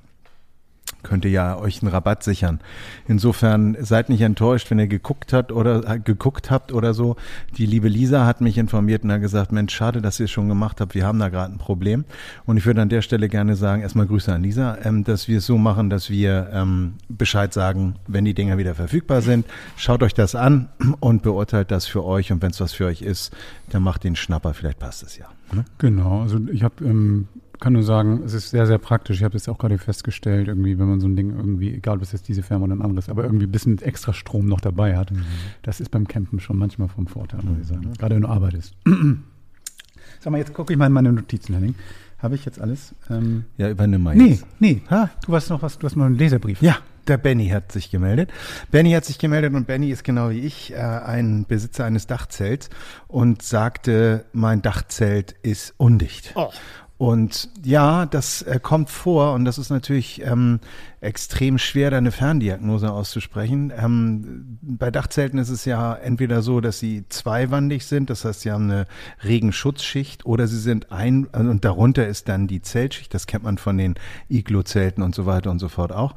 [1.06, 2.60] könnt ihr ja euch einen Rabatt sichern.
[3.06, 7.16] Insofern seid nicht enttäuscht, wenn ihr geguckt habt oder äh, geguckt habt oder so.
[7.56, 10.48] Die liebe Lisa hat mich informiert und hat gesagt, Mensch, schade, dass ihr es schon
[10.48, 10.94] gemacht habt.
[10.94, 12.04] Wir haben da gerade ein Problem.
[12.44, 15.38] Und ich würde an der Stelle gerne sagen, erstmal Grüße an Lisa, ähm, dass wir
[15.38, 19.46] es so machen, dass wir ähm, Bescheid sagen, wenn die Dinger wieder verfügbar sind.
[19.76, 20.68] Schaut euch das an
[21.00, 22.32] und beurteilt das für euch.
[22.32, 23.34] Und wenn es was für euch ist,
[23.70, 24.54] dann macht den Schnapper.
[24.54, 25.26] Vielleicht passt es ja.
[25.52, 25.64] Ne?
[25.78, 26.22] Genau.
[26.22, 27.28] Also ich habe ähm
[27.60, 29.18] kann nur sagen, es ist sehr, sehr praktisch.
[29.18, 32.02] Ich habe jetzt auch gerade festgestellt, irgendwie, wenn man so ein Ding irgendwie, egal ob
[32.02, 34.96] es jetzt diese Firma oder ein anderes, aber irgendwie ein bisschen extra Strom noch dabei
[34.96, 35.24] hat, mhm.
[35.62, 37.88] das ist beim Campen schon manchmal vom Vorteil, muss ich sagen.
[37.88, 37.94] Mhm.
[37.94, 38.74] Gerade wenn du arbeitest.
[40.20, 41.74] Sag mal, jetzt gucke ich mal in meine Notizen, Henning.
[42.18, 42.94] Habe ich jetzt alles?
[43.10, 44.46] Ähm, ja, übernimm mal jetzt.
[44.58, 44.82] Nee, nee.
[44.90, 46.62] Ha, du hast noch was, du hast noch einen Leserbrief.
[46.62, 48.32] Ja, der Benny hat sich gemeldet.
[48.70, 52.70] Benny hat sich gemeldet und Benny ist genau wie ich äh, ein Besitzer eines Dachzelts
[53.06, 56.32] und sagte, mein Dachzelt ist undicht.
[56.34, 56.50] Oh.
[56.98, 60.60] Und ja, das äh, kommt vor und das ist natürlich ähm,
[61.00, 63.72] extrem schwer, da eine Ferndiagnose auszusprechen.
[63.76, 68.50] Ähm, bei Dachzelten ist es ja entweder so, dass sie zweiwandig sind, das heißt, sie
[68.50, 68.86] haben eine
[69.22, 73.58] Regenschutzschicht oder sie sind ein, also, und darunter ist dann die Zeltschicht, das kennt man
[73.58, 73.94] von den
[74.30, 76.14] Iglo-Zelten und so weiter und so fort auch.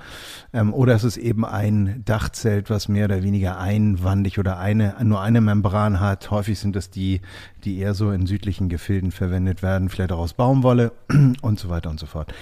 [0.54, 5.22] Ähm, oder es ist eben ein Dachzelt, was mehr oder weniger einwandig oder eine, nur
[5.22, 6.32] eine Membran hat.
[6.32, 7.22] Häufig sind das die,
[7.64, 10.94] die eher so in südlichen Gefilden verwendet werden, vielleicht auch aus Baumwolle
[11.42, 12.34] und so weiter und so fort.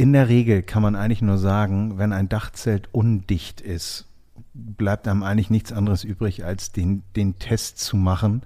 [0.00, 4.06] In der Regel kann man eigentlich nur sagen, wenn ein Dachzelt undicht ist,
[4.54, 8.40] bleibt einem eigentlich nichts anderes übrig, als den, den Test zu machen,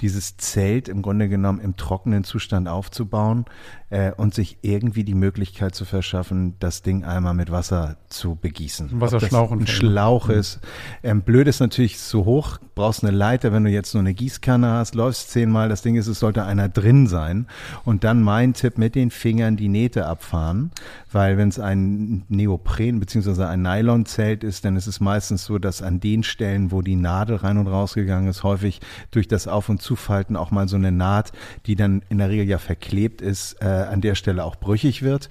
[0.00, 3.46] dieses Zelt im Grunde genommen im trockenen Zustand aufzubauen,
[3.90, 8.90] äh, und sich irgendwie die Möglichkeit zu verschaffen, das Ding einmal mit Wasser zu begießen.
[8.92, 10.34] Ein Wasserschlauch ein Schlauch Mhm.
[10.34, 10.60] ist.
[11.02, 14.70] Ähm, blöd ist natürlich zu hoch, brauchst eine Leiter, wenn du jetzt nur eine Gießkanne
[14.70, 17.46] hast, läufst zehnmal, das Ding ist, es sollte einer drin sein.
[17.84, 20.70] Und dann mein Tipp, mit den Fingern die Nähte abfahren,
[21.12, 23.44] weil wenn es ein Neopren bzw.
[23.44, 27.36] ein Nylonzelt ist, dann ist es meistens so, dass an den Stellen, wo die Nadel
[27.36, 31.32] rein und rausgegangen ist, häufig durch das Auf- und Zufalten auch mal so eine Naht,
[31.66, 35.28] die dann in der Regel ja verklebt ist, äh, an der Stelle auch brüchig wird.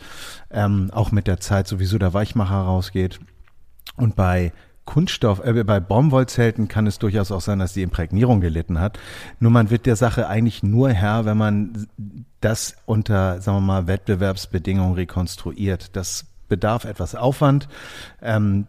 [0.52, 3.20] Ähm, auch mit der Zeit sowieso der Weichmacher rausgeht.
[3.96, 4.54] Und bei
[4.86, 8.98] Kunststoff, äh, bei Baumwollzelten kann es durchaus auch sein, dass die Imprägnierung gelitten hat.
[9.40, 11.88] Nur man wird der Sache eigentlich nur Herr, wenn man
[12.42, 15.96] das unter, sagen wir mal, Wettbewerbsbedingungen rekonstruiert.
[15.96, 17.70] Das bedarf etwas Aufwand.
[18.22, 18.66] Ähm,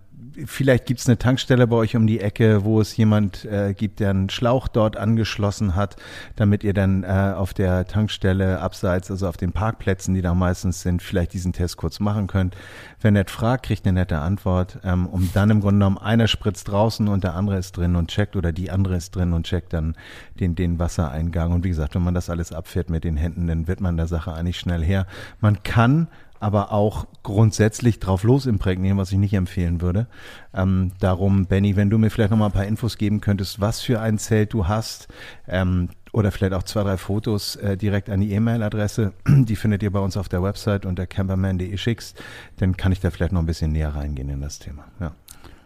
[0.46, 4.10] vielleicht gibt's eine Tankstelle bei euch um die Ecke, wo es jemand äh, gibt, der
[4.10, 5.96] einen Schlauch dort angeschlossen hat,
[6.36, 10.82] damit ihr dann äh, auf der Tankstelle abseits, also auf den Parkplätzen, die da meistens
[10.82, 12.56] sind, vielleicht diesen Test kurz machen könnt.
[13.00, 16.68] Wer nett fragt, kriegt eine nette Antwort, ähm, um dann im Grunde genommen einer spritzt
[16.68, 19.72] draußen und der andere ist drin und checkt oder die andere ist drin und checkt
[19.72, 19.96] dann
[20.38, 21.52] den, den Wassereingang.
[21.52, 24.06] Und wie gesagt, wenn man das alles abfährt mit den Händen, dann wird man der
[24.06, 25.06] Sache eigentlich schnell her.
[25.40, 26.08] Man kann
[26.40, 30.08] aber auch grundsätzlich drauf los imprägnieren, was ich nicht empfehlen würde.
[30.54, 33.80] Ähm, darum, Benny, wenn du mir vielleicht noch mal ein paar Infos geben könntest, was
[33.80, 35.08] für ein Zelt du hast,
[35.46, 39.92] ähm, oder vielleicht auch zwei, drei Fotos äh, direkt an die E-Mail-Adresse, die findet ihr
[39.92, 42.20] bei uns auf der Website unter camperman.de schickst,
[42.56, 44.86] dann kann ich da vielleicht noch ein bisschen näher reingehen in das Thema.
[44.98, 45.12] Ja.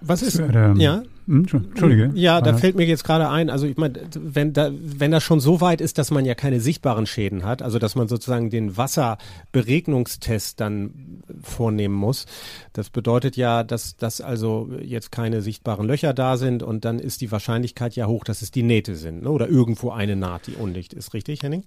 [0.00, 1.02] Was ist, Ähm, ja?
[1.26, 2.10] Hm, Entschuldige.
[2.14, 5.40] Ja, da fällt mir jetzt gerade ein, also ich meine, wenn da, wenn das schon
[5.40, 8.76] so weit ist, dass man ja keine sichtbaren Schäden hat, also dass man sozusagen den
[8.76, 12.26] Wasserberegnungstest dann vornehmen muss,
[12.74, 17.22] das bedeutet ja, dass, dass also jetzt keine sichtbaren Löcher da sind und dann ist
[17.22, 19.30] die Wahrscheinlichkeit ja hoch, dass es die Nähte sind, ne?
[19.30, 21.64] oder irgendwo eine Naht, die undicht ist, richtig, Henning?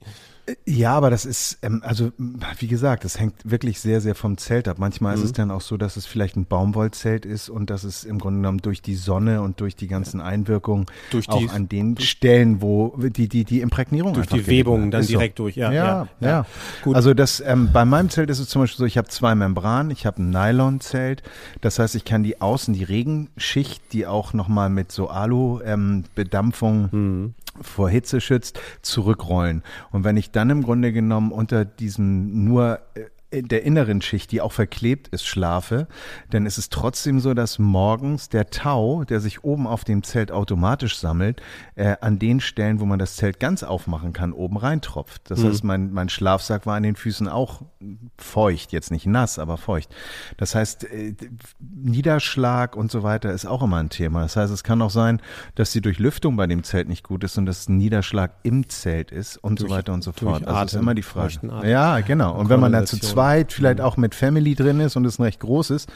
[0.66, 2.12] Ja, aber das ist, ähm, also
[2.60, 4.78] wie gesagt, das hängt wirklich sehr, sehr vom Zelt ab.
[4.80, 8.06] Manchmal ist es dann auch so, dass es vielleicht ein Baumwollzelt ist und dass es
[8.06, 11.68] im Grunde genommen durch die Sonne und durch die ganzen Einwirkungen Durch auch die- an
[11.68, 15.84] den Stellen, wo die, die, die Imprägnierung Durch die Webung dann direkt durch, ja, Ja,
[15.86, 16.28] ja, ja.
[16.30, 16.46] ja.
[16.84, 16.96] Gut.
[16.96, 19.92] Also das, ähm, bei meinem Zelt ist es zum Beispiel so, ich habe zwei Membranen,
[19.92, 21.24] ich habe ein Nylonzelt.
[21.60, 27.34] Das heißt, ich kann die Außen, die Regenschicht, die auch nochmal mit so Alu-Bedampfung Mhm.
[27.62, 29.64] Vor Hitze schützt, zurückrollen.
[29.92, 34.32] Und wenn ich dann im Grunde genommen unter diesem nur äh, in der inneren Schicht,
[34.32, 35.88] die auch verklebt ist, schlafe,
[36.30, 40.32] dann ist es trotzdem so, dass morgens der Tau, der sich oben auf dem Zelt
[40.32, 41.42] automatisch sammelt,
[41.76, 45.30] äh, an den Stellen, wo man das Zelt ganz aufmachen kann, oben reintropft.
[45.30, 47.64] Das heißt, mein, mein Schlafsack war an den Füßen auch
[48.18, 49.94] feucht, jetzt nicht nass, aber feucht.
[50.38, 51.14] Das heißt, äh,
[51.60, 54.22] Niederschlag und so weiter ist auch immer ein Thema.
[54.22, 55.22] Das heißt, es kann auch sein,
[55.56, 59.38] dass die Durchlüftung bei dem Zelt nicht gut ist und dass Niederschlag im Zelt ist
[59.38, 60.48] und so weiter und so durch fort.
[60.48, 61.28] Also ist immer die Frage.
[61.64, 62.34] Ja, genau.
[62.36, 63.17] Und wenn man dann zu Kondensation.
[63.18, 65.90] Zweit vielleicht auch mit Family drin ist und es ein recht groß ist,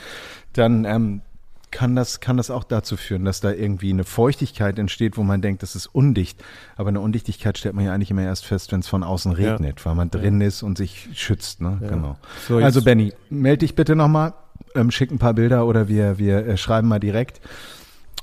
[0.54, 1.22] dann ähm,
[1.70, 5.42] kann das, kann das auch dazu führen, dass da irgendwie eine Feuchtigkeit entsteht, wo man
[5.42, 6.44] denkt, das ist undicht.
[6.76, 9.52] Aber eine Undichtigkeit stellt man ja eigentlich immer erst fest, wenn es von außen Ja.
[9.54, 11.62] regnet, weil man drin ist und sich schützt.
[11.62, 11.78] Ne?
[11.80, 12.18] Genau.
[12.48, 14.34] So, also Benny, melde dich bitte nochmal,
[14.76, 17.40] ähm, schick ein paar Bilder oder wir, wir äh, schreiben mal direkt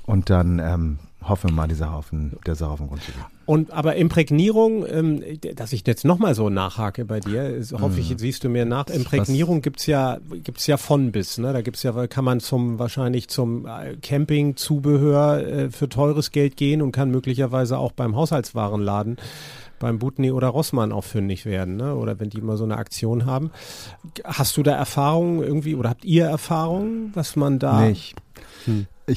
[0.05, 3.03] und dann ähm, hoffen wir mal, die Sache auf den, der Sache auf den Grund
[3.03, 3.21] zu gehen.
[3.45, 5.23] Und aber Imprägnierung, ähm,
[5.55, 8.87] dass ich jetzt nochmal so nachhake bei dir, ist, hoffe ich, siehst du mir nach.
[8.87, 11.51] Imprägnierung gibt's ja gibt's ja von bis, ne?
[11.51, 16.81] Da gibt's ja, kann man zum wahrscheinlich zum äh, Campingzubehör äh, für teures Geld gehen
[16.81, 19.17] und kann möglicherweise auch beim Haushaltswarenladen
[19.79, 21.95] beim Butni oder Rossmann auch fündig werden, ne?
[21.95, 23.51] Oder wenn die mal so eine Aktion haben.
[24.23, 28.15] Hast du da Erfahrungen irgendwie oder habt ihr Erfahrungen, was man da Nicht.
[28.28, 28.28] Ich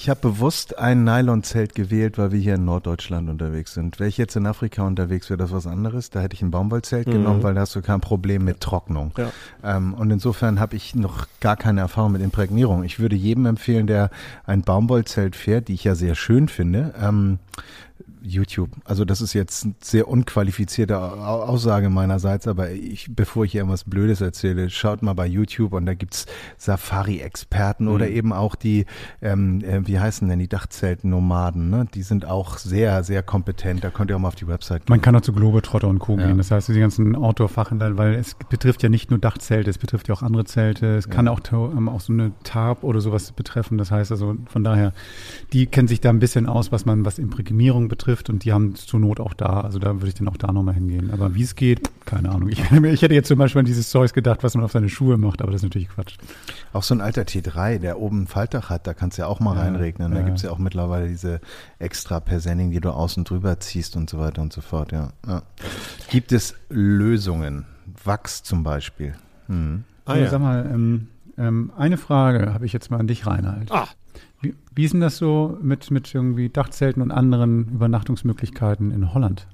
[0.09, 4.01] habe bewusst ein Nylonzelt gewählt, weil wir hier in Norddeutschland unterwegs sind.
[4.01, 6.09] Wäre ich jetzt in Afrika unterwegs, wäre das was anderes.
[6.09, 9.13] Da hätte ich ein Baumwollzelt genommen, weil da hast du kein Problem mit Trocknung.
[9.19, 9.31] Ja.
[9.63, 12.85] Ähm, und insofern habe ich noch gar keine Erfahrung mit Imprägnierung.
[12.85, 14.11] Ich würde jedem empfehlen, der
[14.47, 17.39] ein Baumwollzelt fährt, die ich ja sehr schön finde, ähm,
[18.23, 18.71] YouTube.
[18.85, 23.61] Also das ist jetzt eine sehr unqualifizierte Au- Aussage meinerseits, aber ich, bevor ich hier
[23.61, 26.27] irgendwas Blödes erzähle, schaut mal bei YouTube und da gibt's
[26.59, 28.13] Safari-Experten oder Mhm.
[28.13, 28.87] eben auch die,
[29.21, 31.87] ähm, äh, wie heißen denn die Dachzeltnomaden, ne?
[31.95, 33.83] Die sind auch sehr, sehr kompetent.
[33.85, 36.19] Da könnt ihr auch mal auf die Website Man kann auch zu Globetrotter und Co.
[36.19, 36.27] Ja.
[36.27, 36.39] gehen.
[36.39, 40.15] Das heißt, die ganzen Outdoor-Fachhändler, weil es betrifft ja nicht nur Dachzelte, es betrifft ja
[40.15, 40.97] auch andere Zelte.
[40.97, 43.79] Es kann auch, ähm, auch so eine Tarp oder sowas betreffen.
[43.79, 44.93] Das heißt also, von daher,
[45.53, 48.75] die kennen sich da ein bisschen aus, was man, was Imprägnierung betrifft und die haben
[48.75, 49.61] zur Not auch da.
[49.61, 51.11] Also da würde ich dann auch da nochmal hingehen.
[51.13, 52.49] Aber wie es geht, keine Ahnung.
[52.49, 55.19] Ich, ich hätte jetzt zum Beispiel an dieses Zeugs gedacht, was man auf seine Schuhe
[55.19, 56.17] macht, aber das ist natürlich Quatsch.
[56.73, 59.41] Auch so ein alter T3, der oben ein Faltdach hat, da kannst du ja auch
[59.41, 60.13] mal Ja, reinregnen.
[60.13, 60.27] Da ja.
[60.27, 61.41] gibt's ja auch mittlerweile diese
[61.79, 65.11] extra Persenning, die du außen drüber ziehst und so weiter und so fort, ja.
[65.27, 65.43] ja.
[66.11, 67.67] Gibt es Lösungen?
[68.05, 69.15] Wachs zum Beispiel.
[69.47, 69.85] Hm.
[70.05, 70.31] Ah, ja.
[70.31, 73.71] Sag mal, ähm, ähm, eine Frage habe ich jetzt mal an dich, Reinhard.
[73.71, 73.89] Ah.
[74.43, 79.47] Wie, wie ist denn das so mit, mit irgendwie Dachzelten und anderen Übernachtungsmöglichkeiten in Holland?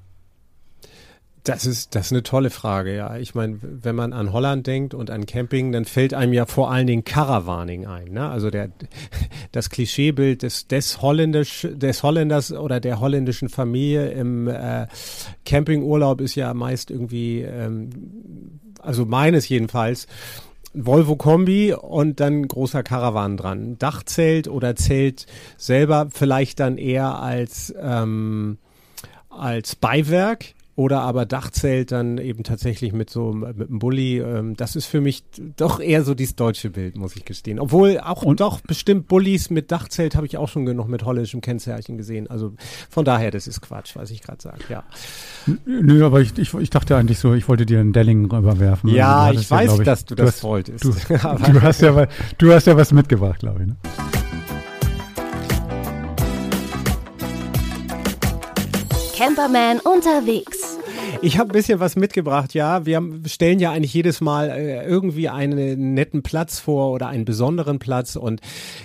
[1.44, 3.16] Das ist, das ist eine tolle Frage, ja.
[3.16, 6.70] Ich meine, wenn man an Holland denkt und an Camping, dann fällt einem ja vor
[6.70, 8.12] allen Dingen Caravaning ein.
[8.12, 8.28] Ne?
[8.28, 8.70] Also der,
[9.52, 14.88] das Klischeebild des, des, Holländisch, des Holländers oder der holländischen Familie im äh,
[15.46, 17.90] Campingurlaub ist ja meist irgendwie, ähm,
[18.80, 20.06] also meines jedenfalls,
[20.74, 23.78] Volvo Kombi und dann großer Caravan dran.
[23.78, 25.26] Dachzelt oder Zelt
[25.56, 28.58] selber vielleicht dann eher als, ähm,
[29.30, 34.20] als Beiwerk oder aber Dachzelt dann eben tatsächlich mit so mit einem Bulli.
[34.20, 35.24] Ähm, das ist für mich
[35.56, 37.58] doch eher so dieses deutsche Bild, muss ich gestehen.
[37.58, 41.40] Obwohl auch und doch bestimmt Bullis mit Dachzelt habe ich auch schon genug mit holländischem
[41.40, 42.30] Kennzeichen gesehen.
[42.30, 42.52] Also
[42.90, 44.60] von daher, das ist Quatsch, was ich gerade sage.
[44.68, 44.84] Ja.
[45.66, 48.88] Nö, aber ich, ich, ich dachte eigentlich so, ich wollte dir einen Delling rüberwerfen.
[48.90, 50.84] Ja, also ich weiß, ja, ich, dass du, du das hast, wolltest.
[50.84, 52.06] Du, du, hast ja,
[52.38, 53.66] du hast ja was mitgebracht, glaube ich.
[53.66, 53.76] Ne?
[59.18, 60.78] Camperman unterwegs.
[61.22, 62.86] Ich habe ein bisschen was mitgebracht, ja.
[62.86, 67.80] Wir stellen ja eigentlich jedes Mal äh, irgendwie einen netten Platz vor oder einen besonderen
[67.80, 68.14] Platz.
[68.14, 68.40] Und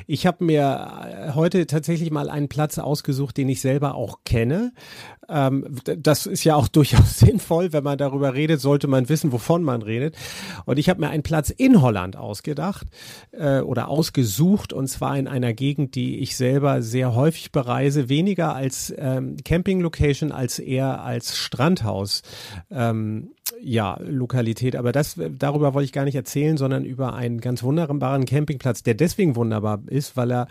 [0.08, 4.72] ich habe mir äh, heute tatsächlich mal einen Platz ausgesucht, den ich selber auch kenne.
[5.34, 9.64] Ähm, das ist ja auch durchaus sinnvoll, wenn man darüber redet, sollte man wissen, wovon
[9.64, 10.16] man redet.
[10.66, 12.88] Und ich habe mir einen Platz in Holland ausgedacht
[13.32, 18.56] äh, oder ausgesucht, und zwar in einer Gegend, die ich selber sehr häufig bereise, weniger
[18.56, 22.22] als ähm, Camping-Location, als eher als Strandhaus.
[22.70, 24.76] Ähm, ja, Lokalität.
[24.76, 28.94] Aber das, darüber wollte ich gar nicht erzählen, sondern über einen ganz wunderbaren Campingplatz, der
[28.94, 30.48] deswegen wunderbar ist, weil er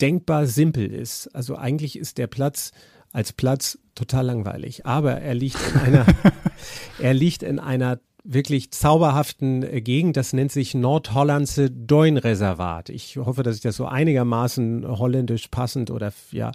[0.00, 1.28] denkbar simpel ist.
[1.34, 2.72] Also eigentlich ist der Platz
[3.12, 4.86] als Platz total langweilig.
[4.86, 6.06] Aber er liegt in einer,
[6.98, 7.98] er liegt in einer
[8.30, 10.16] wirklich zauberhaften äh, Gegend.
[10.16, 12.90] Das nennt sich Nordhollandse Doin-Reservat.
[12.90, 16.52] Ich hoffe, dass ich das so einigermaßen holländisch passend oder ja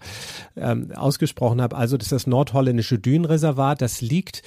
[0.56, 1.76] ähm, ausgesprochen habe.
[1.76, 3.82] Also das ist das nordholländische Dünenreservat.
[3.82, 4.44] Das liegt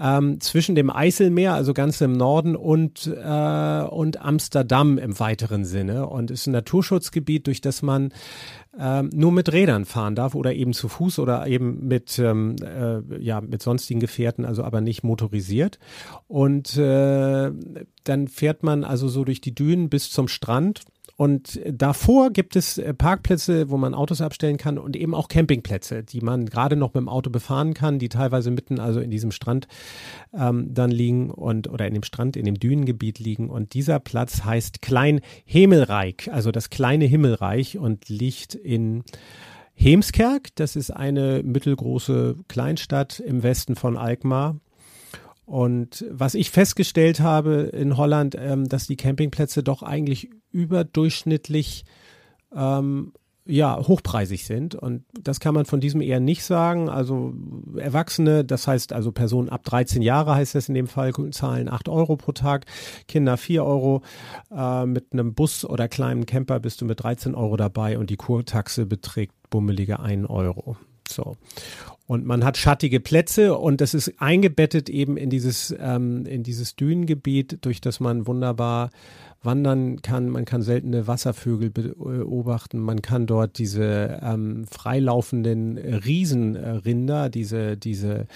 [0.00, 6.06] ähm, zwischen dem Eiselmeer, also ganz im Norden, und, äh, und Amsterdam im weiteren Sinne
[6.06, 8.12] und ist ein Naturschutzgebiet, durch das man
[8.78, 13.18] ähm, nur mit Rädern fahren darf oder eben zu Fuß oder eben mit, ähm, äh,
[13.18, 15.78] ja, mit sonstigen Gefährten, also aber nicht motorisiert.
[16.26, 17.50] Und äh,
[18.04, 20.82] dann fährt man also so durch die Dünen bis zum Strand
[21.22, 26.02] und davor gibt es äh, Parkplätze, wo man Autos abstellen kann und eben auch Campingplätze,
[26.02, 29.30] die man gerade noch mit dem Auto befahren kann, die teilweise mitten also in diesem
[29.30, 29.68] Strand
[30.34, 33.50] ähm, dann liegen und oder in dem Strand, in dem Dünengebiet liegen.
[33.50, 39.04] Und dieser Platz heißt Klein Himmelreich, also das kleine Himmelreich und liegt in
[39.74, 40.48] Hemskerk.
[40.56, 44.56] Das ist eine mittelgroße Kleinstadt im Westen von Alkmaar.
[45.52, 51.84] Und was ich festgestellt habe in Holland, ähm, dass die Campingplätze doch eigentlich überdurchschnittlich
[52.56, 53.12] ähm,
[53.44, 54.74] ja, hochpreisig sind.
[54.74, 56.88] Und das kann man von diesem eher nicht sagen.
[56.88, 57.34] Also
[57.76, 61.90] Erwachsene, das heißt also Personen ab 13 Jahre heißt das in dem Fall, zahlen 8
[61.90, 62.64] Euro pro Tag,
[63.06, 64.00] Kinder 4 Euro.
[64.50, 68.16] Äh, mit einem Bus oder kleinen Camper bist du mit 13 Euro dabei und die
[68.16, 70.78] Kurtaxe beträgt bummelige 1 Euro.
[71.06, 71.36] So.
[72.06, 76.74] Und man hat schattige Plätze und das ist eingebettet eben in dieses, ähm, in dieses
[76.74, 78.90] Dünengebiet, durch das man wunderbar
[79.42, 80.28] wandern kann.
[80.28, 82.78] Man kann seltene Wasservögel beobachten.
[82.78, 88.26] Man kann dort diese ähm, freilaufenden Riesenrinder, diese, diese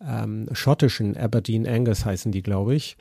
[0.00, 2.96] ähm, schottischen Aberdeen Angus heißen die, glaube ich.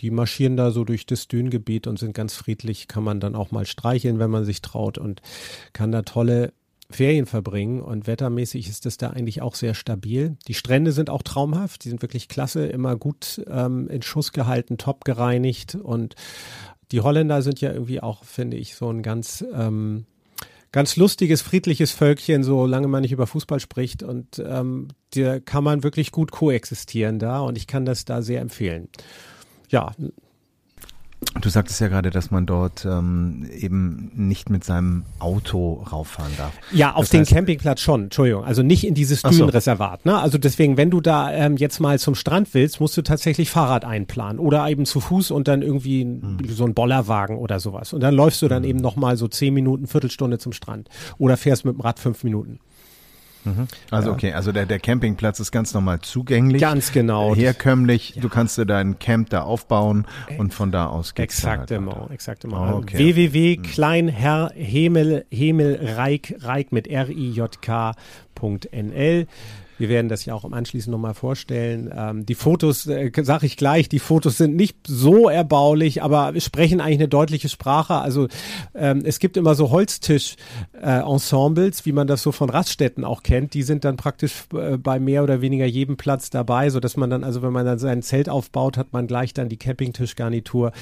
[0.00, 2.88] Die marschieren da so durch das Dünengebiet und sind ganz friedlich.
[2.88, 5.22] Kann man dann auch mal streicheln, wenn man sich traut und
[5.72, 6.52] kann da tolle
[6.90, 10.36] Ferien verbringen und wettermäßig ist das da eigentlich auch sehr stabil.
[10.46, 14.78] Die Strände sind auch traumhaft, die sind wirklich klasse, immer gut ähm, in Schuss gehalten,
[14.78, 16.14] top gereinigt und
[16.90, 20.06] die Holländer sind ja irgendwie auch, finde ich, so ein ganz ähm,
[20.72, 25.82] ganz lustiges, friedliches Völkchen, solange man nicht über Fußball spricht und ähm, da kann man
[25.82, 28.88] wirklich gut koexistieren da und ich kann das da sehr empfehlen.
[29.68, 29.92] Ja,
[31.40, 36.52] Du sagtest ja gerade, dass man dort ähm, eben nicht mit seinem Auto rauffahren darf.
[36.72, 38.44] Ja, auf das den heißt, Campingplatz schon, Entschuldigung.
[38.44, 40.02] Also nicht in dieses Dünenreservat.
[40.04, 40.10] So.
[40.10, 40.18] Ne?
[40.18, 43.84] Also deswegen, wenn du da ähm, jetzt mal zum Strand willst, musst du tatsächlich Fahrrad
[43.84, 46.38] einplanen oder eben zu Fuß und dann irgendwie hm.
[46.48, 47.92] so ein Bollerwagen oder sowas.
[47.92, 48.70] Und dann läufst du dann hm.
[48.70, 52.60] eben nochmal so zehn Minuten, Viertelstunde zum Strand oder fährst mit dem Rad fünf Minuten.
[53.44, 53.68] Mhm.
[53.90, 56.60] Also okay, also der, der Campingplatz ist ganz normal zugänglich.
[56.60, 57.34] Ganz genau.
[57.34, 58.22] Herkömmlich, ja.
[58.22, 60.06] du kannst dir dein Camp da aufbauen
[60.38, 62.74] und von da aus geht's Exakt immer, exakt immer.
[62.74, 62.98] Oh, okay.
[62.98, 69.26] www.kleinherr Hemel Hemelreik Reik mit R I J K.nl
[69.78, 71.90] Wir werden das ja auch im Anschließend nochmal vorstellen.
[71.94, 76.80] Ähm, die Fotos, äh, sage ich gleich, die Fotos sind nicht so erbaulich, aber sprechen
[76.80, 77.94] eigentlich eine deutliche Sprache.
[77.94, 78.28] Also
[78.74, 83.54] ähm, es gibt immer so Holztisch-Ensembles, äh, wie man das so von Raststätten auch kennt.
[83.54, 87.10] Die sind dann praktisch äh, bei mehr oder weniger jedem Platz dabei, so dass man
[87.10, 90.72] dann, also wenn man dann sein Zelt aufbaut, hat man gleich dann die Campingtischgarnitur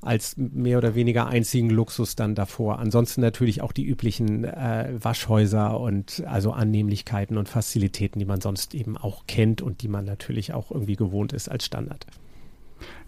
[0.00, 2.78] als mehr oder weniger einzigen Luxus dann davor.
[2.78, 8.74] Ansonsten natürlich auch die üblichen äh, Waschhäuser und also Annehmlichkeiten und Fazilitäten, die man sonst
[8.74, 12.06] eben auch kennt und die man natürlich auch irgendwie gewohnt ist als Standard.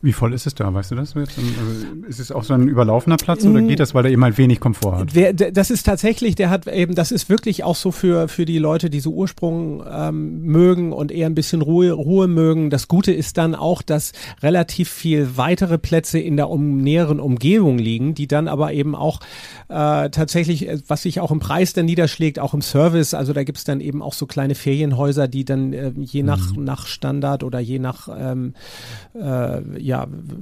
[0.04, 1.38] Wie voll ist es da, weißt du das jetzt?
[1.38, 3.68] Also ist es auch so ein überlaufener Platz oder mm.
[3.68, 5.14] geht das, weil er eben halt wenig Komfort hat?
[5.14, 8.58] Wer, das ist tatsächlich, der hat eben, das ist wirklich auch so für, für die
[8.58, 12.68] Leute, die so Ursprung ähm, mögen und eher ein bisschen Ruhe, Ruhe mögen.
[12.68, 14.10] Das Gute ist dann auch, dass
[14.42, 19.20] relativ viel weitere Plätze in der um, näheren Umgebung liegen, die dann aber eben auch
[19.68, 23.14] äh, tatsächlich, äh, was sich auch im Preis dann niederschlägt, auch im Service.
[23.14, 26.64] Also da gibt's dann eben auch so kleine Ferienhäuser, die dann äh, je nach, mhm.
[26.64, 28.54] nach Standard oder je nach ähm,
[29.14, 29.91] äh, ja,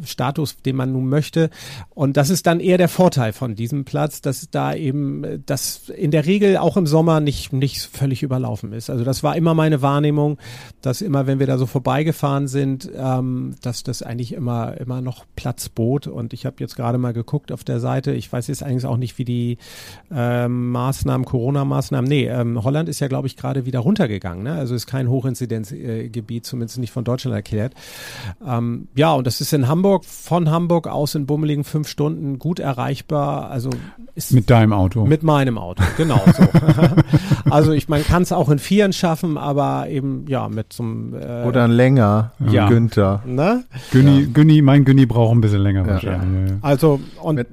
[0.04, 1.50] Status, den man nun möchte.
[1.90, 6.10] Und das ist dann eher der Vorteil von diesem Platz, dass da eben das in
[6.10, 8.90] der Regel auch im Sommer nicht, nicht völlig überlaufen ist.
[8.90, 10.38] Also das war immer meine Wahrnehmung,
[10.82, 15.24] dass immer, wenn wir da so vorbeigefahren sind, ähm, dass das eigentlich immer, immer noch
[15.36, 16.06] Platz bot.
[16.06, 18.12] Und ich habe jetzt gerade mal geguckt auf der Seite.
[18.12, 19.58] Ich weiß jetzt eigentlich auch nicht, wie die
[20.10, 24.44] ähm, Maßnahmen, Corona-Maßnahmen, nee, ähm, Holland ist ja, glaube ich, gerade wieder runtergegangen.
[24.44, 24.54] Ne?
[24.54, 27.74] Also ist kein Hochinzidenzgebiet, zumindest nicht von Deutschland erklärt.
[28.46, 32.58] Ähm, ja, und das ist in Hamburg, von Hamburg aus in bummeligen fünf Stunden gut
[32.58, 33.50] erreichbar.
[33.50, 33.70] Also
[34.14, 35.04] ist mit deinem Auto.
[35.06, 36.46] Mit meinem Auto, genau so.
[37.50, 41.44] also ich man kann es auch in Vieren schaffen, aber eben ja mit zum äh,
[41.44, 42.68] oder länger, ja.
[42.68, 43.22] Günther.
[43.26, 43.64] Ne?
[43.90, 44.26] Günni, ja.
[44.32, 45.92] Günni, mein Günni braucht ein bisschen länger ja.
[45.94, 46.52] wahrscheinlich.
[46.62, 47.48] Also und mit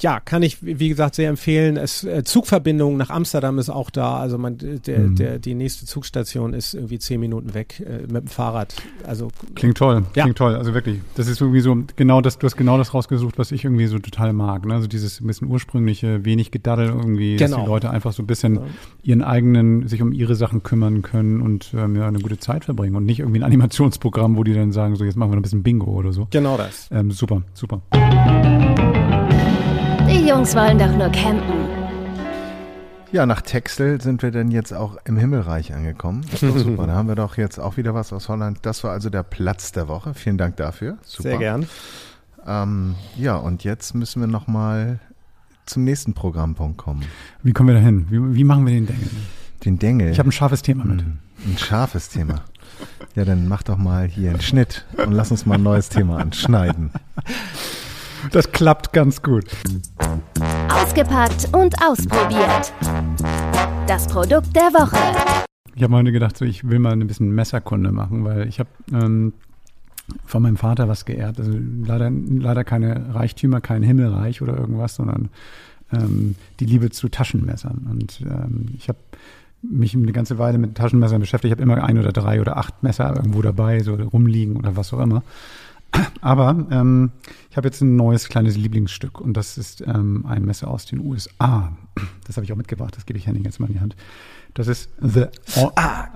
[0.00, 1.76] ja, kann ich, wie gesagt, sehr empfehlen.
[1.76, 4.18] Es, äh, Zugverbindung nach Amsterdam ist auch da.
[4.18, 5.16] Also man, der, mhm.
[5.16, 8.74] der, die nächste Zugstation ist irgendwie zehn Minuten weg äh, mit dem Fahrrad.
[9.06, 10.22] Also klingt toll, ja.
[10.24, 10.54] klingt toll.
[10.54, 12.38] Also wirklich, das ist irgendwie so genau das.
[12.38, 14.64] Du hast genau das rausgesucht, was ich irgendwie so total mag.
[14.66, 14.74] Ne?
[14.74, 17.40] Also dieses ein bisschen ursprüngliche, wenig Gedaddel irgendwie, genau.
[17.40, 17.66] dass die genau.
[17.74, 18.62] Leute einfach so ein bisschen ja.
[19.02, 22.96] ihren eigenen, sich um ihre Sachen kümmern können und ähm, ja, eine gute Zeit verbringen
[22.96, 25.62] und nicht irgendwie ein Animationsprogramm, wo die dann sagen, so jetzt machen wir ein bisschen
[25.62, 26.26] Bingo oder so.
[26.30, 26.88] Genau das.
[26.90, 27.82] Ähm, super, super.
[30.22, 31.68] Die Jungs wollen doch nur campen.
[33.10, 36.24] Ja, nach Texel sind wir denn jetzt auch im Himmelreich angekommen.
[36.30, 36.86] Das ist doch super.
[36.86, 38.60] Da haben wir doch jetzt auch wieder was aus Holland.
[38.62, 40.14] Das war also der Platz der Woche.
[40.14, 40.98] Vielen Dank dafür.
[41.02, 41.22] Super.
[41.30, 41.66] Sehr gern.
[42.46, 45.00] Ähm, ja, und jetzt müssen wir nochmal
[45.66, 47.02] zum nächsten Programmpunkt kommen.
[47.42, 48.06] Wie kommen wir da hin?
[48.08, 49.10] Wie, wie, machen wir den Dengel?
[49.64, 50.12] Den Dengel?
[50.12, 51.00] Ich habe ein scharfes Thema mit.
[51.00, 52.44] Hm, ein scharfes Thema.
[53.16, 56.18] Ja, dann mach doch mal hier einen Schnitt und lass uns mal ein neues Thema
[56.18, 56.92] anschneiden.
[58.30, 59.44] Das klappt ganz gut.
[60.68, 62.72] Ausgepackt und ausprobiert.
[63.86, 64.96] Das Produkt der Woche.
[65.74, 68.70] Ich habe heute gedacht, so, ich will mal ein bisschen Messerkunde machen, weil ich habe
[68.92, 69.32] ähm,
[70.24, 71.40] von meinem Vater was geerbt.
[71.40, 71.52] Also
[71.84, 75.30] leider, leider keine Reichtümer, kein Himmelreich oder irgendwas, sondern
[75.92, 77.86] ähm, die Liebe zu Taschenmessern.
[77.90, 78.98] Und ähm, ich habe
[79.62, 81.52] mich eine ganze Weile mit Taschenmessern beschäftigt.
[81.52, 84.92] Ich habe immer ein oder drei oder acht Messer irgendwo dabei, so rumliegen oder was
[84.92, 85.22] auch immer.
[86.20, 87.10] Aber ähm,
[87.50, 91.00] ich habe jetzt ein neues kleines Lieblingsstück und das ist ähm, ein Messer aus den
[91.00, 91.76] USA.
[92.26, 93.96] Das habe ich auch mitgebracht, das gebe ich Henning jetzt mal in die Hand.
[94.54, 95.24] Das ist The
[95.56, 96.08] All ah,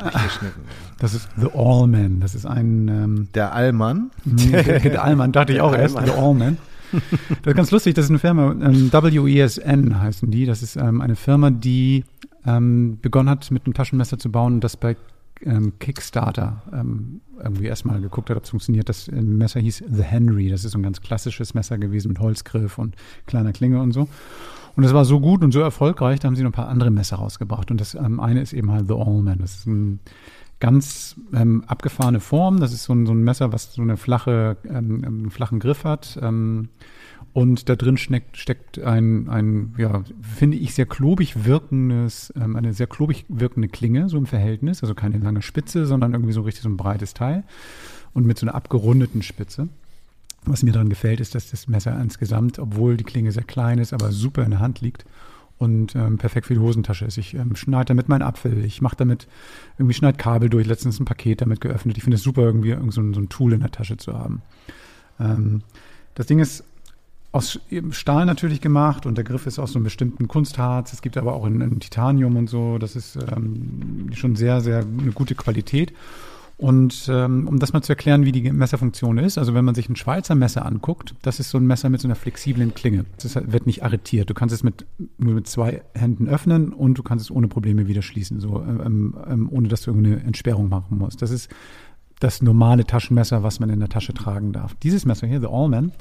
[0.98, 2.20] Das ist The Allman.
[2.20, 4.10] Das ist ein ähm, Der Allmann?
[4.24, 5.98] Der, der Allmann, dachte ich auch der erst.
[6.04, 6.58] The Allman.
[6.92, 10.46] Das ist ganz lustig, das ist eine Firma, ähm, WESN heißen die.
[10.46, 12.04] Das ist ähm, eine Firma, die
[12.46, 14.96] ähm, begonnen hat, mit einem Taschenmesser zu bauen, das bei
[15.42, 18.88] ähm, Kickstarter ähm, irgendwie erstmal geguckt hat, ob es funktioniert.
[18.88, 20.48] Das äh, Messer hieß The Henry.
[20.48, 22.96] Das ist so ein ganz klassisches Messer gewesen mit Holzgriff und
[23.26, 24.08] kleiner Klinge und so.
[24.76, 26.90] Und es war so gut und so erfolgreich, da haben sie noch ein paar andere
[26.90, 27.70] Messer rausgebracht.
[27.70, 29.38] Und das ähm, eine ist eben halt The Allman.
[29.38, 30.00] Das ist ein
[30.58, 32.60] ganz ähm, abgefahrene Form.
[32.60, 35.84] Das ist so ein, so ein Messer, was so eine flache, ähm, einen flachen Griff
[35.84, 36.18] hat.
[36.22, 36.70] Ähm,
[37.32, 42.72] und da drin steckt, steckt ein, ein, ja, finde ich, sehr klobig wirkendes, ähm, eine
[42.72, 44.82] sehr klobig wirkende Klinge, so im Verhältnis.
[44.82, 47.44] Also keine lange Spitze, sondern irgendwie so richtig so ein breites Teil.
[48.14, 49.68] Und mit so einer abgerundeten Spitze.
[50.46, 53.92] Was mir daran gefällt, ist, dass das Messer insgesamt, obwohl die Klinge sehr klein ist,
[53.92, 55.04] aber super in der Hand liegt
[55.58, 57.16] und ähm, perfekt für die Hosentasche ist.
[57.18, 59.26] Ich ähm, schneide damit meinen Apfel, ich mache damit,
[59.78, 61.96] irgendwie schneide Kabel durch, letztens ein Paket damit geöffnet.
[61.96, 64.12] Ich finde es super, irgendwie irgend so ein, so ein Tool in der Tasche zu
[64.12, 64.42] haben.
[65.18, 65.62] Ähm,
[66.14, 66.64] das Ding ist
[67.32, 70.92] aus Stahl natürlich gemacht und der Griff ist aus so einem bestimmten Kunstharz.
[70.92, 72.78] Es gibt aber auch in, in Titanium und so.
[72.78, 75.92] Das ist ähm, schon sehr, sehr eine gute Qualität.
[76.58, 79.90] Und ähm, um das mal zu erklären, wie die Messerfunktion ist, also wenn man sich
[79.90, 83.04] ein Schweizer Messer anguckt, das ist so ein Messer mit so einer flexiblen Klinge.
[83.20, 84.30] Das wird nicht arretiert.
[84.30, 84.86] Du kannst es mit,
[85.18, 89.14] nur mit zwei Händen öffnen und du kannst es ohne Probleme wieder schließen, so, ähm,
[89.28, 91.20] ähm, ohne dass du irgendeine Entsperrung machen musst.
[91.20, 91.50] Das ist
[92.20, 94.74] das normale Taschenmesser, was man in der Tasche tragen darf.
[94.76, 95.92] Dieses Messer hier, The Allman,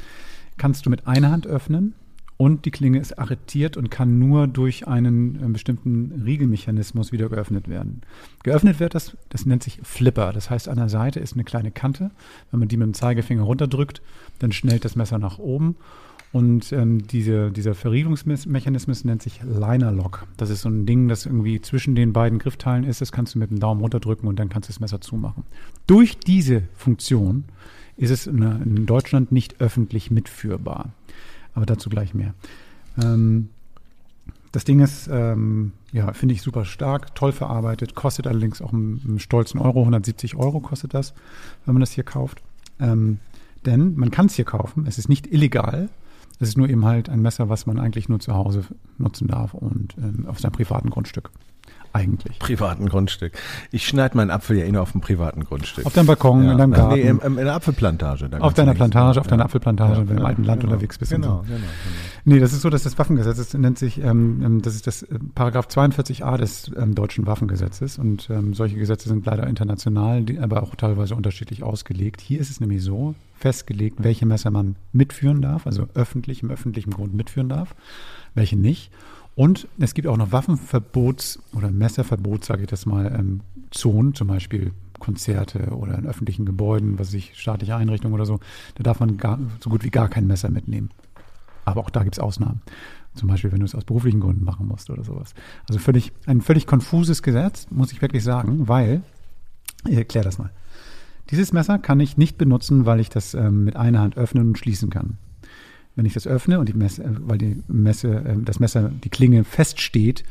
[0.55, 1.95] kannst du mit einer Hand öffnen
[2.37, 7.69] und die Klinge ist arretiert und kann nur durch einen äh, bestimmten Riegelmechanismus wieder geöffnet
[7.69, 8.01] werden.
[8.43, 10.33] Geöffnet wird das, das nennt sich Flipper.
[10.33, 12.11] Das heißt, an der Seite ist eine kleine Kante.
[12.51, 14.01] Wenn man die mit dem Zeigefinger runterdrückt,
[14.39, 15.77] dann schnellt das Messer nach oben.
[16.33, 20.27] Und ähm, diese, dieser Verriegelungsmechanismus nennt sich Liner Lock.
[20.35, 22.99] Das ist so ein Ding, das irgendwie zwischen den beiden Griffteilen ist.
[22.99, 25.45] Das kannst du mit dem Daumen runterdrücken und dann kannst du das Messer zumachen.
[25.87, 27.45] Durch diese Funktion
[27.95, 30.91] ist es in, in Deutschland nicht öffentlich mitführbar.
[31.55, 32.33] Aber dazu gleich mehr.
[33.01, 33.49] Ähm,
[34.51, 39.01] das Ding ist, ähm, ja, finde ich super stark, toll verarbeitet, kostet allerdings auch einen,
[39.05, 41.13] einen, stolzen Euro, 170 Euro kostet das,
[41.65, 42.41] wenn man das hier kauft.
[42.79, 43.19] Ähm,
[43.65, 45.89] denn man kann es hier kaufen, es ist nicht illegal,
[46.39, 48.63] es ist nur eben halt ein Messer, was man eigentlich nur zu Hause
[48.97, 51.31] nutzen darf und ähm, auf seinem privaten Grundstück
[51.95, 52.37] eigentlich?
[52.39, 53.33] Privaten Grundstück.
[53.71, 55.85] Ich schneide meinen Apfel ja eh nur auf dem privaten Grundstück.
[55.85, 56.51] Auf deinem Balkon, ja.
[56.51, 56.95] in deinem Garten.
[56.95, 58.29] Nee, in, in der Apfelplantage.
[58.41, 61.11] auf deiner Plantage, auf deiner Apfelplantage, ja, wenn du im alten Land genau, unterwegs bist.
[61.11, 61.41] Genau, so.
[61.43, 61.67] genau, genau.
[62.25, 65.03] Nee, das ist so, dass das Waffengesetz, das nennt sich, ähm, ähm das ist das
[65.03, 70.39] äh, Paragraph 42a des ähm, deutschen Waffengesetzes und ähm, solche Gesetze sind leider international, die,
[70.39, 72.21] aber auch teilweise unterschiedlich ausgelegt.
[72.21, 76.91] Hier ist es nämlich so festgelegt, welche Messer man mitführen darf, also öffentlich, im öffentlichen
[76.91, 77.75] Grund mitführen darf,
[78.33, 78.91] welche nicht.
[79.35, 84.27] Und es gibt auch noch Waffenverbots- oder Messerverbots, sage ich das mal, ähm, Zonen, zum
[84.27, 88.39] Beispiel Konzerte oder in öffentlichen Gebäuden, was ich, staatliche Einrichtungen oder so.
[88.75, 90.89] Da darf man gar, so gut wie gar kein Messer mitnehmen.
[91.65, 92.61] Aber auch da gibt es Ausnahmen.
[93.13, 95.33] Zum Beispiel, wenn du es aus beruflichen Gründen machen musst oder sowas.
[95.67, 99.01] Also völlig, ein völlig konfuses Gesetz, muss ich wirklich sagen, weil,
[99.87, 100.51] ich erkläre das mal.
[101.31, 104.57] Dieses Messer kann ich nicht benutzen, weil ich das ähm, mit einer Hand öffnen und
[104.57, 105.17] schließen kann
[105.95, 109.09] wenn ich das öffne und die Messe, äh, weil die Messe, äh, das Messer, die
[109.09, 110.23] Klinge feststeht,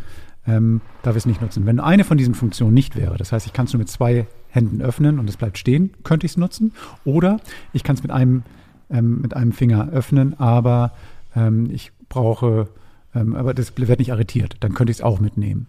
[0.46, 1.66] ähm, darf ich es nicht nutzen.
[1.66, 4.26] Wenn eine von diesen Funktionen nicht wäre, das heißt, ich kann es nur mit zwei
[4.50, 6.72] Händen öffnen und es bleibt stehen, könnte ich es nutzen.
[7.04, 7.40] Oder
[7.72, 8.42] ich kann es mit einem,
[8.90, 10.92] ähm, mit einem Finger öffnen, aber
[11.34, 12.68] ähm, ich brauche,
[13.14, 15.66] ähm, aber das wird nicht arretiert, dann könnte ich es auch mitnehmen.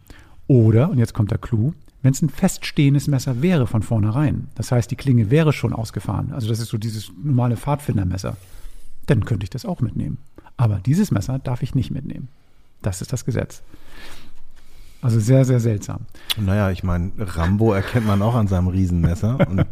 [0.47, 1.73] Oder, und jetzt kommt der Clou,
[2.03, 6.33] wenn es ein feststehendes Messer wäre von vornherein, das heißt, die Klinge wäre schon ausgefahren,
[6.33, 8.37] also das ist so dieses normale Pfadfindermesser,
[9.05, 10.17] dann könnte ich das auch mitnehmen.
[10.57, 12.27] Aber dieses Messer darf ich nicht mitnehmen.
[12.81, 13.61] Das ist das Gesetz.
[15.05, 16.07] Also sehr, sehr seltsam.
[16.35, 19.63] Naja, ich meine, Rambo erkennt man auch an seinem Riesenmesser und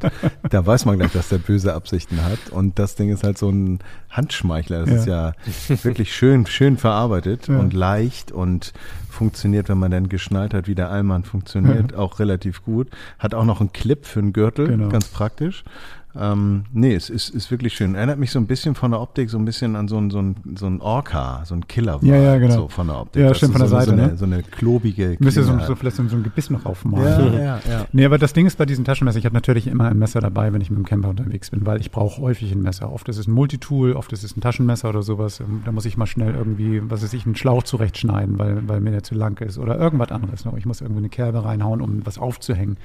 [0.49, 2.51] da weiß man gleich, dass der böse Absichten hat.
[2.51, 3.79] Und das Ding ist halt so ein
[4.11, 4.85] Handschmeichler.
[4.85, 5.29] Das ja.
[5.47, 7.57] ist ja wirklich schön, schön verarbeitet ja.
[7.57, 8.73] und leicht und
[9.09, 11.97] funktioniert, wenn man dann geschnallt hat, wie der Allmann funktioniert, ja.
[11.97, 12.89] auch relativ gut.
[13.17, 14.89] Hat auch noch einen Clip für einen Gürtel, genau.
[14.89, 15.63] ganz praktisch.
[16.15, 17.95] Ähm, nee, es ist, ist wirklich schön.
[17.95, 20.19] Erinnert mich so ein bisschen von der Optik so ein bisschen an so ein, so
[20.19, 21.99] ein, so ein Orca, so ein Killer.
[22.03, 22.53] Ja, ja, genau.
[22.53, 23.23] So von der Optik.
[23.23, 24.17] Ja, stimmt, von der so, Seite, so eine, ne?
[24.17, 27.33] So eine klobige Müsste so, so vielleicht so, ein Gebiss noch aufmalen.
[27.33, 27.85] Ja, ja, ja.
[27.91, 30.53] Nee, aber das Ding ist bei diesen Taschenmesser, ich habe natürlich immer ein Messer dabei,
[30.53, 32.91] wenn ich mit dem Camper unterwegs bin, weil ich brauche häufig ein Messer.
[32.91, 35.41] Oft ist es ein Multitool, oft ist es ein Taschenmesser oder sowas.
[35.65, 38.91] Da muss ich mal schnell irgendwie, was weiß ich, einen Schlauch zurechtschneiden, weil, weil mir
[38.91, 40.45] der zu lang ist oder irgendwas anderes.
[40.57, 42.77] Ich muss irgendwie eine Kerbe reinhauen, um was aufzuhängen.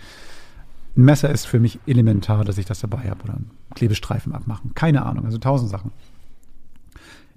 [0.99, 4.75] Ein Messer ist für mich elementar, dass ich das dabei habe oder einen Klebestreifen abmachen.
[4.75, 5.93] Keine Ahnung, also tausend Sachen.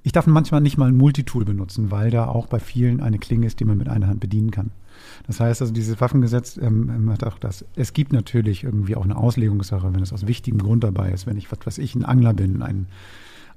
[0.02, 3.46] Ich darf manchmal nicht mal ein Multitool benutzen, weil da auch bei vielen eine Klinge
[3.46, 4.72] ist, die man mit einer Hand bedienen kann.
[5.28, 7.64] Das heißt also, dieses Waffengesetz ähm, hat auch das.
[7.76, 11.38] Es gibt natürlich irgendwie auch eine Auslegungssache, wenn es aus wichtigem Grund dabei ist, wenn
[11.38, 12.88] ich, was weiß ich, ein Angler bin, ein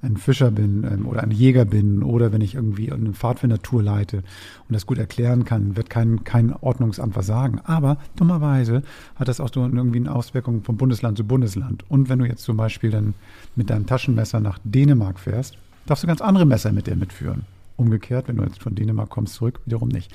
[0.04, 4.18] ein Fischer bin ähm, oder ein Jäger bin oder wenn ich irgendwie eine Pfadfindertour leite
[4.18, 7.60] und das gut erklären kann, wird kein, kein Ordnungsamt was sagen.
[7.64, 8.82] Aber dummerweise
[9.16, 11.84] hat das auch so irgendwie eine Auswirkung von Bundesland zu Bundesland.
[11.90, 13.14] Und wenn du jetzt zum Beispiel dann
[13.56, 17.42] mit deinem Taschenmesser nach Dänemark fährst, darfst du ganz andere Messer mit dir mitführen.
[17.76, 20.12] Umgekehrt, wenn du jetzt von Dänemark kommst zurück, wiederum nicht.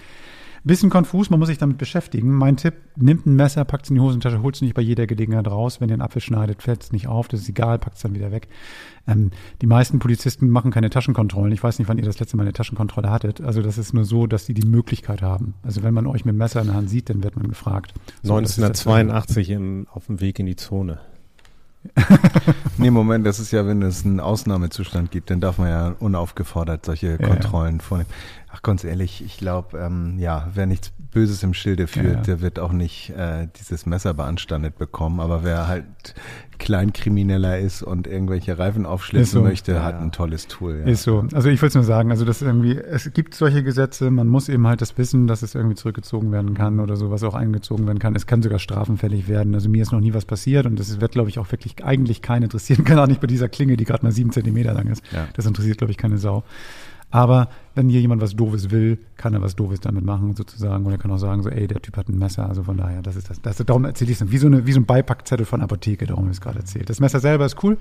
[0.63, 2.33] Bisschen konfus, man muss sich damit beschäftigen.
[2.33, 5.07] Mein Tipp, nimmt ein Messer, packt es in die Hosentasche, holt es nicht bei jeder
[5.07, 5.79] Gelegenheit raus.
[5.79, 8.13] Wenn ihr einen Apfel schneidet, fällt es nicht auf, das ist egal, packt es dann
[8.13, 8.47] wieder weg.
[9.07, 9.31] Ähm,
[9.61, 11.51] die meisten Polizisten machen keine Taschenkontrollen.
[11.51, 13.41] Ich weiß nicht, wann ihr das letzte Mal eine Taschenkontrolle hattet.
[13.41, 15.55] Also das ist nur so, dass sie die Möglichkeit haben.
[15.63, 17.93] Also wenn man euch mit dem Messer in der Hand sieht, dann wird man gefragt.
[18.21, 20.99] So, 1982 im, auf dem Weg in die Zone.
[22.77, 26.85] nee, Moment, das ist ja, wenn es einen Ausnahmezustand gibt, dann darf man ja unaufgefordert
[26.85, 28.09] solche Kontrollen ja, vornehmen.
[28.51, 32.41] Ach, ganz ehrlich, ich glaube, ähm, ja, wer nichts Böses im Schilde führt, Ja, der
[32.41, 35.19] wird auch nicht äh, dieses Messer beanstandet bekommen.
[35.19, 35.85] Aber wer halt
[36.57, 39.41] Kleinkrimineller ist und irgendwelche Reifen aufschlitzen so.
[39.41, 40.01] möchte, Ja, hat ja.
[40.01, 40.79] ein tolles Tool.
[40.79, 40.91] Ja.
[40.91, 41.25] Ist so.
[41.33, 44.49] Also ich will es nur sagen, also das irgendwie, es gibt solche Gesetze, man muss
[44.49, 47.99] eben halt das wissen, dass es irgendwie zurückgezogen werden kann oder sowas auch eingezogen werden
[47.99, 48.15] kann.
[48.15, 49.53] Es kann sogar strafenfällig werden.
[49.53, 52.23] Also mir ist noch nie was passiert und das wird, glaube ich, auch wirklich eigentlich
[52.23, 52.83] keinen interessieren.
[52.89, 55.03] Kann auch nicht bei dieser Klinge, die gerade mal sieben Zentimeter lang ist.
[55.11, 55.27] Ja.
[55.33, 56.43] Das interessiert, glaube ich, keine Sau.
[57.11, 60.85] Aber wenn hier jemand was Doofes will, kann er was Doofes damit machen, sozusagen.
[60.85, 62.47] Und er kann auch sagen, so, ey, der Typ hat ein Messer.
[62.47, 63.41] Also von daher, das ist das.
[63.41, 64.31] das darum erzähle ich es.
[64.31, 66.89] Wie so, eine, wie so ein Beipackzettel von Apotheke, darum habe ich es gerade erzählt.
[66.89, 67.77] Das Messer selber ist cool.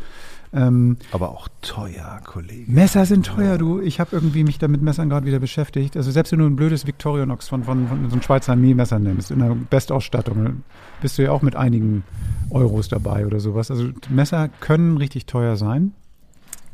[0.53, 2.71] Ähm, Aber auch teuer, Kollege.
[2.71, 3.81] Messer sind teuer, du.
[3.81, 5.97] Ich habe irgendwie mich da mit Messern gerade wieder beschäftigt.
[5.97, 9.31] Also selbst wenn du ein blödes Victorinox von, von, von so einem Schweizer Armee-Messer nimmst,
[9.31, 10.63] in der Bestausstattung, dann
[11.03, 12.05] bist du ja auch mit einigen
[12.51, 13.71] Euros dabei oder sowas.
[13.71, 15.93] Also Messer können richtig teuer sein,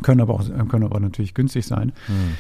[0.03, 1.93] können aber auch können aber natürlich günstig sein.
[2.07, 2.35] Hm.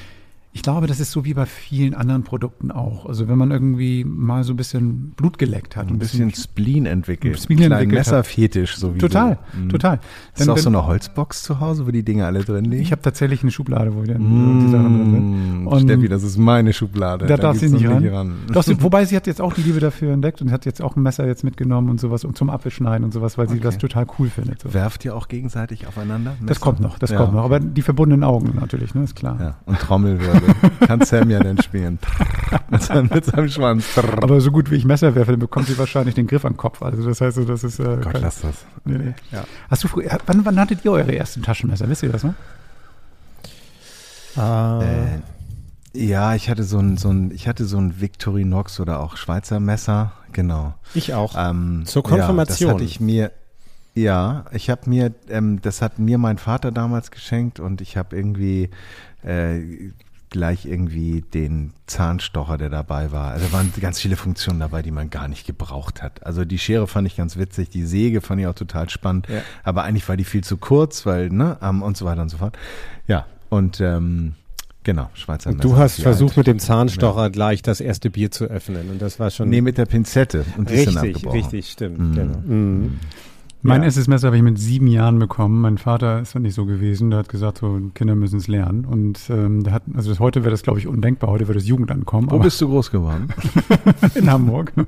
[0.56, 3.06] Ich glaube, das ist so wie bei vielen anderen Produkten auch.
[3.06, 7.40] Also wenn man irgendwie mal so ein bisschen Blut geleckt hat, Ein bisschen Spleen entwickelt.
[7.40, 8.12] Spleen Kleinen entwickelt hat.
[8.12, 9.38] Messerfetisch, so wie total.
[9.52, 9.68] Mhm.
[9.68, 9.98] total.
[10.32, 12.80] Ist Dann- auch so eine Holzbox zu Hause, wo die Dinge alle drin liegen?
[12.82, 15.62] ich habe tatsächlich eine Schublade, wo die, die Sachen drin sind.
[15.64, 17.26] Mm, Und- Steffi, das ist meine Schublade.
[17.26, 18.34] Da darf sie nicht noch ran.
[18.52, 20.94] Doch, sie, wobei sie hat jetzt auch die Liebe dafür entdeckt und hat jetzt auch
[20.94, 23.64] ein Messer jetzt mitgenommen und sowas und zum Apfelschneiden und sowas, weil sie Okay.
[23.64, 24.62] das total cool findet.
[24.62, 24.72] So.
[24.72, 26.34] Werft ihr auch gegenseitig aufeinander?
[26.38, 26.60] Das Messer?
[26.60, 27.16] kommt noch, das Ja.
[27.16, 27.44] kommt noch.
[27.44, 29.36] Aber die verbundenen Augen natürlich, ne, ist klar.
[29.40, 30.43] Ja, und Trommelwirbel.
[30.86, 31.98] Kann Sam ja dann spielen.
[32.70, 33.86] mit, seinem, mit seinem Schwanz.
[34.20, 36.82] Aber so gut wie ich Messer werfe, dann bekommt sie wahrscheinlich den Griff am Kopf.
[36.82, 37.78] Also das heißt, so, das ist.
[37.80, 38.64] Äh, Gott, kein- lass das.
[38.84, 39.14] nee, nee.
[39.32, 39.44] Ja.
[39.70, 41.88] Hast du früher, wann, wann hattet ihr eure ersten Taschenmesser?
[41.88, 42.34] Wisst ihr das noch?
[44.36, 45.06] Äh, Äh,
[45.96, 49.60] ja, ich hatte so ein, so ein, ich hatte so ein Victorinox oder auch Schweizer
[49.60, 50.74] Messer, genau.
[50.92, 51.34] ich auch.
[51.38, 52.68] Ähm, Zur Konfirmation.
[52.70, 53.30] Ja, das hatte ich mir,
[53.94, 58.16] ja, ich habe mir, ähm, das hat mir mein Vater damals geschenkt und ich habe
[58.16, 58.70] irgendwie
[59.22, 59.60] äh,
[60.34, 63.30] gleich irgendwie den Zahnstocher, der dabei war.
[63.30, 66.26] Also waren ganz viele Funktionen dabei, die man gar nicht gebraucht hat.
[66.26, 69.42] Also die Schere fand ich ganz witzig, die Säge fand ich auch total spannend, Ja.
[69.62, 72.38] aber eigentlich war die viel zu kurz, weil, ne, ähm, und so weiter und so
[72.38, 72.58] fort.
[73.06, 74.34] Ja, und ähm,
[74.82, 75.62] genau, Schweizer Messer.
[75.62, 78.90] du hast versucht, mit dem Zahnstocher gleich das erste Bier zu öffnen.
[78.90, 80.44] Und das war schon Nee, mit der Pinzette.
[80.58, 81.98] Und richtig, richtig, stimmt.
[82.00, 82.14] Mhm.
[82.14, 82.38] Genau.
[82.44, 83.00] Mhm.
[83.66, 83.86] Mein Ja.
[83.86, 85.62] erstes Messer habe ich mit sieben Jahren bekommen.
[85.62, 87.08] Mein Vater ist nicht so gewesen.
[87.08, 88.84] Der hat gesagt, so Kinder müssen es lernen.
[88.84, 91.30] Und ähm, der hat, also das, heute wäre das, glaube ich, undenkbar.
[91.30, 92.30] Heute würde das Jugendamt kommen.
[92.30, 93.28] Wo bist du groß geworden?
[94.14, 94.72] in Hamburg.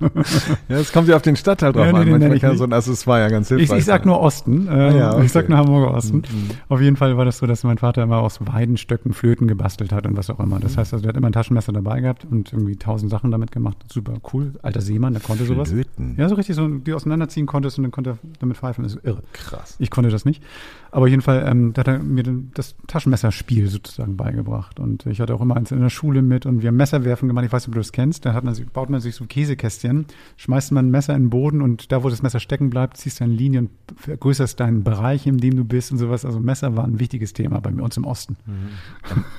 [0.69, 2.05] Ja, es kommt ja auf den Stadtteil drauf Ja, nee, an.
[2.07, 4.67] den Manchmal kann so ein Accessoire ja ganz Ich, hilfreich ich sag nur Osten.
[4.67, 5.25] Äh, Ah ja, okay.
[5.27, 6.19] Ich sag nur Hamburger Osten.
[6.19, 6.51] Mhm.
[6.69, 10.07] Auf jeden Fall war das so, dass mein Vater immer aus Weidenstöcken Flöten gebastelt hat
[10.07, 10.57] und was auch immer.
[10.57, 10.61] Mhm.
[10.63, 13.53] Das heißt, also, der hat immer ein Taschenmesser dabei gehabt und irgendwie tausend Sachen damit
[13.53, 13.77] gemacht.
[13.91, 14.53] Super cool.
[14.63, 15.71] Alter Seemann, der konnte sowas.
[15.71, 16.15] Flöten.
[16.19, 18.85] Ja, so richtig so, die auseinanderziehen konntest und dann konnte er damit pfeifen.
[18.85, 19.23] Ist irre.
[19.33, 19.77] Krass.
[19.79, 20.43] Ich konnte das nicht.
[20.91, 22.23] Aber auf jeden Fall, ähm, da hat er mir
[22.55, 24.81] das Taschenmesserspiel sozusagen beigebracht.
[24.81, 27.45] Und ich hatte auch immer eins in der Schule mit und wir haben Messerwerfen gemacht.
[27.45, 28.25] Ich weiß nicht, ob du das kennst.
[28.25, 30.07] Da hat man baut man sich so Käsekästchen,
[30.37, 33.21] schmeißt man ein Messer in den Boden und da, wo das Messer stecken bleibt, ziehst
[33.21, 36.25] du eine Linie und vergrößerst deinen Bereich, in dem du bist und sowas.
[36.25, 38.37] Also Messer war ein wichtiges Thema bei uns im Osten.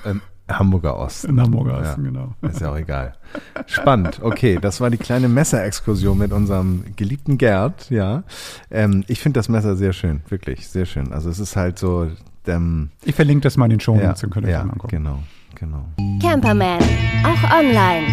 [0.04, 1.30] Ähm, Hamburger Osten.
[1.30, 2.10] In Hamburger Osten, Ja.
[2.10, 2.34] genau.
[2.42, 3.14] Ist ja auch egal.
[3.66, 4.20] Spannend.
[4.22, 7.90] Okay, das war die kleine Messerexkursion mit unserem geliebten Gerd.
[7.90, 8.22] Ja,
[8.70, 11.12] ähm, ich finde das Messer sehr schön, wirklich sehr schön.
[11.12, 12.10] Also es ist halt so,
[12.46, 14.72] ähm, Ich verlinke das mal in den Show ja, dann könnt ihr ja, das mal
[14.72, 14.96] angucken.
[14.96, 15.18] genau,
[15.54, 15.84] genau.
[16.22, 16.78] Camperman,
[17.24, 18.06] auch online.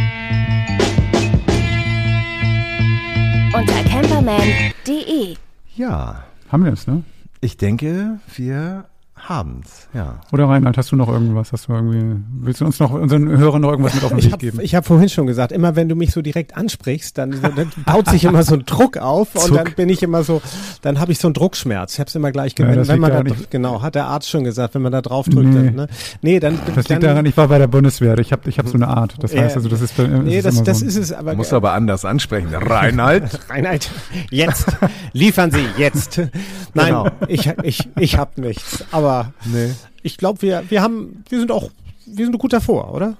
[3.53, 5.35] Unter camperman.de.
[5.75, 7.03] Ja, Haben wir es, ne?
[7.41, 8.85] ich denke, wir
[9.17, 9.87] haben's.
[9.93, 10.15] Ja.
[10.31, 11.51] Oder Reinhard, hast du noch irgendwas?
[11.51, 14.25] Hast du irgendwie, willst du uns noch, unseren Hörern noch irgendwas mit auf den Ich
[14.25, 14.59] Weg habe geben?
[14.59, 18.25] hab vorhin schon gesagt, immer wenn du mich so direkt ansprichst, dann, dann baut sich
[18.25, 19.55] immer so ein Druck auf und Zuck.
[19.57, 20.41] dann bin ich immer so,
[20.81, 21.93] dann habe ich so einen Druckschmerz.
[21.93, 22.81] Ich habe es immer gleich Ja, gemerkt.
[22.81, 25.27] das wenn man da, ich- genau, hat der Arzt schon gesagt, wenn man da drauf
[25.29, 25.65] drückt, Nee.
[25.65, 25.87] dann, ne?
[26.21, 28.17] Nee, dann, Das dann, liegt daran, ich war bei der Bundeswehr.
[28.19, 29.15] Ich habe ich hab so eine Art.
[29.19, 29.41] Das Ja.
[29.43, 30.85] heißt also, das ist, bei- Nee, ist das, immer das so.
[30.85, 31.33] ist es aber.
[31.35, 32.49] Muss aber anders ansprechen.
[32.53, 33.39] Reinhard.
[33.49, 33.89] Reinhard,
[34.29, 34.67] jetzt.
[35.13, 36.17] Liefern Sie, jetzt.
[36.73, 37.07] Nein, Genau.
[37.27, 38.83] ich, ich, ich hab nichts.
[38.91, 39.04] Aber
[39.45, 39.71] nee.
[40.03, 41.69] ich glaube, wir, wir haben, wir sind auch,
[42.05, 43.15] wir sind gut davor, oder?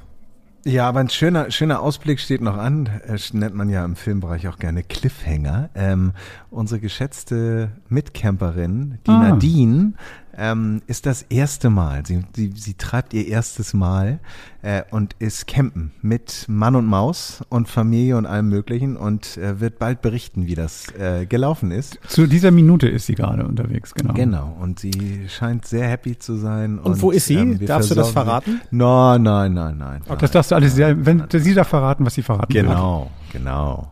[0.68, 2.90] Ja, aber ein schöner, schöner Ausblick steht noch an.
[3.08, 5.70] Äh, nennt man ja im Filmbereich auch gerne Cliffhanger.
[5.76, 6.14] Ähm,
[6.50, 9.30] unsere geschätzte Mitcamperin, die Ah.
[9.30, 9.94] Nadine,
[10.38, 12.06] ähm, ist das erste Mal.
[12.06, 14.20] Sie, sie, sie treibt ihr erstes Mal
[14.62, 19.60] äh, und ist campen mit Mann und Maus und Familie und allem Möglichen und äh,
[19.60, 22.00] wird bald berichten, wie das äh, gelaufen ist.
[22.08, 24.14] Zu dieser Minute ist sie gerade unterwegs, genau.
[24.14, 24.58] Genau.
[24.60, 26.80] Und sie scheint sehr happy zu sein.
[26.80, 27.36] Und wo ist sie?
[27.36, 28.62] ähm, Darfst du das verraten?
[28.72, 30.02] Nein, nein, nein, nein.
[30.08, 30.30] Das nein.
[30.32, 32.66] darfst du alles, sehr, wenn sie darf verraten, was sie verraten wird.
[32.66, 33.92] Genau, genau.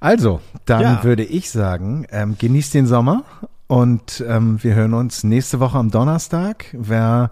[0.00, 1.04] Also, dann Ja.
[1.04, 3.22] würde ich sagen, ähm, genießt den Sommer
[3.72, 6.66] Und ähm, wir hören uns nächste Woche am Donnerstag.
[6.74, 7.30] Wer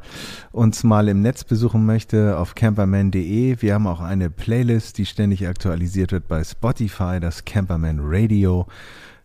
[0.52, 3.60] uns mal im Netz besuchen möchte, auf camperman.de.
[3.60, 8.66] Wir haben auch eine Playlist, die ständig aktualisiert wird bei Spotify, das Camperman Radio.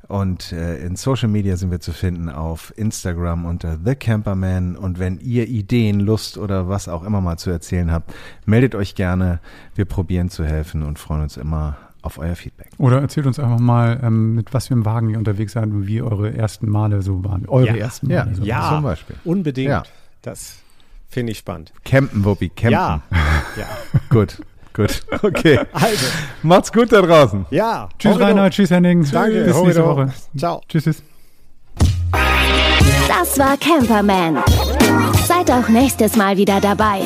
[0.10, 4.76] Und äh, in Social Media sind wir zu finden auf Instagram unter The Camperman.
[4.76, 8.14] Und wenn ihr Ideen, Lust oder was auch immer mal zu erzählen habt,
[8.46, 9.40] meldet euch gerne.
[9.74, 12.70] Wir probieren zu helfen und freuen uns immer auf euer Feedback.
[12.78, 15.88] Oder erzählt uns einfach mal, ähm, mit was für einem Wagen ihr unterwegs seid und
[15.88, 17.48] wie eure ersten Male so waren.
[17.48, 17.76] Eure Ja.
[17.76, 18.24] ersten Ja.
[18.26, 19.16] Male so Ja, Zum Beispiel.
[19.26, 19.70] unbedingt.
[19.70, 19.84] Ja.
[20.22, 20.56] Das
[21.10, 21.72] finde ich spannend.
[21.84, 22.72] Campen, Wuppi, campen.
[22.72, 23.02] Ja,
[23.58, 23.66] ja.
[24.10, 24.42] Gut,
[24.74, 25.02] gut.
[25.22, 25.60] Okay.
[25.74, 26.06] Also,
[26.44, 27.46] Macht's gut da draußen.
[27.52, 27.90] ja.
[28.00, 28.20] Tschüss.
[28.20, 29.04] Rainer, tschüss Henning.
[29.12, 29.44] Danke.
[29.46, 29.86] Bis nächste Horrido.
[29.88, 30.14] Woche.
[30.38, 30.62] Ciao.
[30.70, 30.84] Tschüss.
[30.84, 31.04] tschüss.
[33.08, 34.38] Das war Camperman.
[35.28, 37.02] Seid auch nächstes Mal wieder dabei.